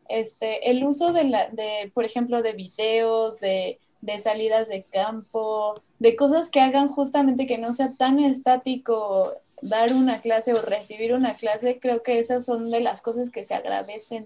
este, 0.10 0.70
el 0.70 0.84
uso 0.84 1.14
de, 1.14 1.26
la, 1.26 1.50
de, 1.50 1.92
por 1.94 2.06
ejemplo, 2.06 2.42
de 2.42 2.54
videos, 2.54 3.40
de, 3.40 3.80
de 4.02 4.20
salidas 4.20 4.70
de 4.70 4.84
campo, 4.84 5.82
de 6.00 6.16
cosas 6.16 6.50
que 6.50 6.62
hagan 6.62 6.88
justamente 6.88 7.46
que 7.46 7.58
no 7.58 7.74
sea 7.74 7.96
tan 7.98 8.20
estático 8.20 9.34
dar 9.62 9.94
una 9.94 10.22
clase 10.22 10.54
o 10.54 10.62
recibir 10.62 11.14
una 11.14 11.34
clase, 11.36 11.80
creo 11.80 12.04
que 12.04 12.20
esas 12.20 12.46
son 12.46 12.70
de 12.70 12.82
las 12.82 13.02
cosas 13.02 13.30
que 13.30 13.44
se 13.44 13.54
agradecen. 13.54 14.26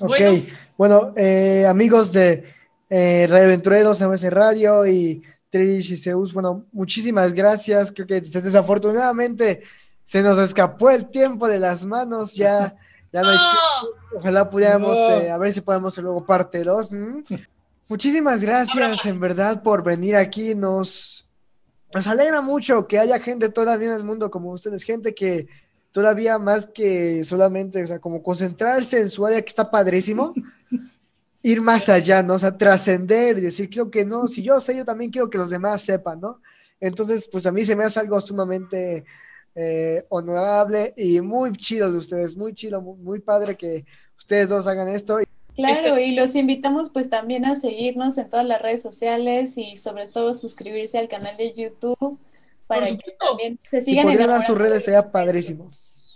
Ok, 0.00 0.20
bueno, 0.78 1.12
eh, 1.16 1.66
amigos 1.68 2.12
de 2.12 2.44
eh, 2.94 3.26
Radio 3.26 3.46
Aventureros, 3.46 4.02
MS 4.02 4.30
Radio 4.30 4.86
y 4.86 5.22
Trish 5.48 5.92
y 5.92 5.96
Zeus, 5.96 6.34
bueno, 6.34 6.66
muchísimas 6.72 7.32
gracias. 7.32 7.90
Creo 7.90 8.06
que 8.06 8.20
desafortunadamente 8.20 9.62
se 10.04 10.20
nos 10.20 10.38
escapó 10.38 10.90
el 10.90 11.08
tiempo 11.08 11.48
de 11.48 11.58
las 11.58 11.86
manos, 11.86 12.34
ya 12.34 12.76
ya 13.10 13.22
no 13.22 13.30
hay 13.30 13.38
Ojalá 14.14 14.50
pudiéramos, 14.50 14.98
eh, 14.98 15.30
a 15.30 15.38
ver 15.38 15.52
si 15.52 15.62
podemos 15.62 15.94
hacer 15.94 16.04
luego 16.04 16.26
parte 16.26 16.62
2. 16.62 16.90
Muchísimas 17.88 18.42
gracias, 18.42 19.06
en 19.06 19.20
verdad, 19.20 19.62
por 19.62 19.82
venir 19.82 20.16
aquí. 20.16 20.54
Nos, 20.54 21.26
nos 21.94 22.06
alegra 22.06 22.42
mucho 22.42 22.86
que 22.86 22.98
haya 22.98 23.18
gente 23.20 23.48
todavía 23.48 23.88
en 23.88 23.96
el 23.96 24.04
mundo 24.04 24.30
como 24.30 24.52
ustedes, 24.52 24.82
gente 24.82 25.14
que 25.14 25.48
todavía 25.92 26.38
más 26.38 26.66
que 26.66 27.24
solamente, 27.24 27.82
o 27.82 27.86
sea, 27.86 28.00
como 28.00 28.22
concentrarse 28.22 29.00
en 29.00 29.08
su 29.08 29.24
área 29.24 29.40
que 29.40 29.48
está 29.48 29.70
padrísimo, 29.70 30.34
ir 31.42 31.60
más 31.60 31.88
allá, 31.88 32.22
¿no? 32.22 32.34
O 32.34 32.38
sea, 32.38 32.56
trascender 32.56 33.38
y 33.38 33.42
decir, 33.42 33.68
creo 33.68 33.90
que 33.90 34.04
no, 34.04 34.26
si 34.28 34.42
yo 34.42 34.60
sé, 34.60 34.76
yo 34.76 34.84
también 34.84 35.10
quiero 35.10 35.28
que 35.28 35.38
los 35.38 35.50
demás 35.50 35.82
sepan, 35.82 36.20
¿no? 36.20 36.40
Entonces, 36.80 37.28
pues 37.30 37.46
a 37.46 37.52
mí 37.52 37.64
se 37.64 37.76
me 37.76 37.84
hace 37.84 38.00
algo 38.00 38.20
sumamente 38.20 39.04
eh, 39.54 40.04
honorable 40.08 40.94
y 40.96 41.20
muy 41.20 41.52
chido 41.52 41.90
de 41.92 41.98
ustedes, 41.98 42.36
muy 42.36 42.54
chido, 42.54 42.80
muy, 42.80 43.20
padre 43.20 43.56
que 43.56 43.84
ustedes 44.16 44.48
dos 44.48 44.66
hagan 44.66 44.88
esto. 44.88 45.18
Claro, 45.54 45.98
y 45.98 46.14
los 46.14 46.34
invitamos 46.34 46.90
pues 46.90 47.10
también 47.10 47.44
a 47.44 47.54
seguirnos 47.54 48.16
en 48.18 48.30
todas 48.30 48.46
las 48.46 48.62
redes 48.62 48.80
sociales 48.80 49.58
y 49.58 49.76
sobre 49.76 50.08
todo 50.08 50.32
suscribirse 50.32 50.96
al 50.96 51.08
canal 51.08 51.36
de 51.36 51.52
YouTube 51.52 52.18
para 52.66 52.86
que 52.86 53.16
también 53.18 53.58
se 53.70 53.82
sigan 53.82 54.08
si 54.08 54.14
en 54.14 54.42
sus 54.46 54.56
redes 54.56 54.78
estaría 54.78 55.10
padrísimo. 55.12 55.68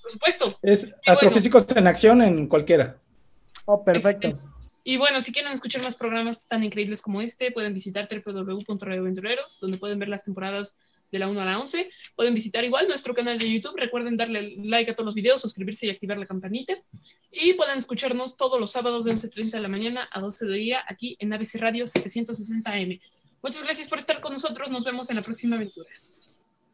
Por 0.03 0.11
supuesto. 0.11 0.59
Es 0.63 0.89
Astrofísicos 1.07 1.67
en 1.77 1.87
Acción 1.87 2.23
en 2.23 2.49
cualquiera. 2.49 2.97
Oh, 3.67 3.85
perfecto. 3.85 4.37
Y 4.89 4.99
bueno, 4.99 5.21
si 5.21 5.33
quieren 5.33 5.51
escuchar 5.51 5.83
más 5.83 5.97
programas 5.97 6.47
tan 6.47 6.63
increíbles 6.63 7.03
como 7.03 7.21
este, 7.21 7.51
pueden 7.51 7.75
visitar 7.75 8.09
www.radioaventureros, 8.09 9.59
donde 9.59 9.79
pueden 9.79 9.99
ver 9.99 10.09
las 10.09 10.23
temporadas 10.23 10.79
de 11.11 11.19
la 11.19 11.27
1 11.27 11.41
a 11.41 11.45
la 11.45 11.59
11. 11.59 11.91
Pueden 12.15 12.35
visitar 12.35 12.65
igual 12.65 12.87
nuestro 12.87 13.13
canal 13.13 13.37
de 13.37 13.53
YouTube. 13.53 13.75
Recuerden 13.77 14.17
darle 14.17 14.55
like 14.63 14.89
a 14.89 14.95
todos 14.95 15.07
los 15.07 15.17
videos, 15.17 15.41
suscribirse 15.41 15.87
y 15.87 15.91
activar 15.91 16.19
la 16.19 16.27
campanita. 16.27 16.75
Y 17.33 17.55
pueden 17.55 17.79
escucharnos 17.79 18.37
todos 18.37 18.61
los 18.61 18.71
sábados 18.71 19.07
de 19.07 19.13
11.30 19.13 19.51
de 19.51 19.61
la 19.61 19.67
mañana 19.67 20.09
a 20.13 20.21
12 20.21 20.47
de 20.47 20.55
día 20.57 20.85
aquí 20.87 21.17
en 21.19 21.33
ABC 21.33 21.57
Radio 21.57 21.85
760M. 21.87 23.01
Muchas 23.43 23.65
gracias 23.65 23.89
por 23.89 23.99
estar 23.99 24.21
con 24.21 24.35
nosotros. 24.35 24.71
Nos 24.71 24.85
vemos 24.85 25.11
en 25.11 25.17
la 25.17 25.23
próxima 25.23 25.57
aventura. 25.57 25.91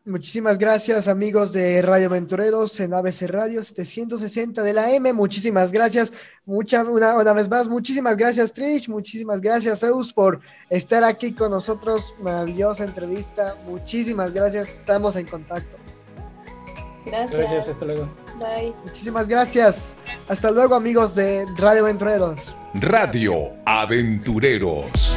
Muchísimas 0.05 0.59
gracias 0.59 1.07
amigos 1.07 1.53
de 1.53 1.81
Radio 1.81 2.09
Aventureros 2.09 2.81
en 2.81 2.93
ABC 2.93 3.23
Radio 3.29 3.63
760 3.63 4.61
de 4.65 4.73
la 4.73 4.91
M. 4.91 5.13
Muchísimas 5.13 5.71
gracias. 5.71 6.13
Mucha, 6.45 6.83
una, 6.83 7.17
una, 7.17 7.33
vez 7.33 7.49
más, 7.49 7.69
muchísimas 7.69 8.17
gracias 8.17 8.53
Trish, 8.53 8.89
muchísimas 8.89 9.41
gracias 9.41 9.79
Zeus 9.79 10.13
por 10.13 10.41
estar 10.71 11.05
aquí 11.05 11.33
con 11.33 11.53
nosotros. 11.53 12.15
Maravillosa 12.21 12.83
entrevista. 12.85 13.57
Muchísimas 13.65 14.33
gracias. 14.33 14.75
Estamos 14.75 15.15
en 15.15 15.27
contacto. 15.27 15.77
Gracias. 17.07 17.33
Gracias, 17.33 17.69
hasta 17.69 17.85
luego. 17.85 18.09
Bye. 18.41 18.75
Muchísimas 18.85 19.29
gracias. 19.29 19.95
Hasta 20.27 20.51
luego 20.51 20.75
amigos 20.75 21.15
de 21.15 21.47
Radio 21.57 21.83
Aventureros. 21.83 22.53
Radio 22.75 23.53
Aventureros. 23.67 25.15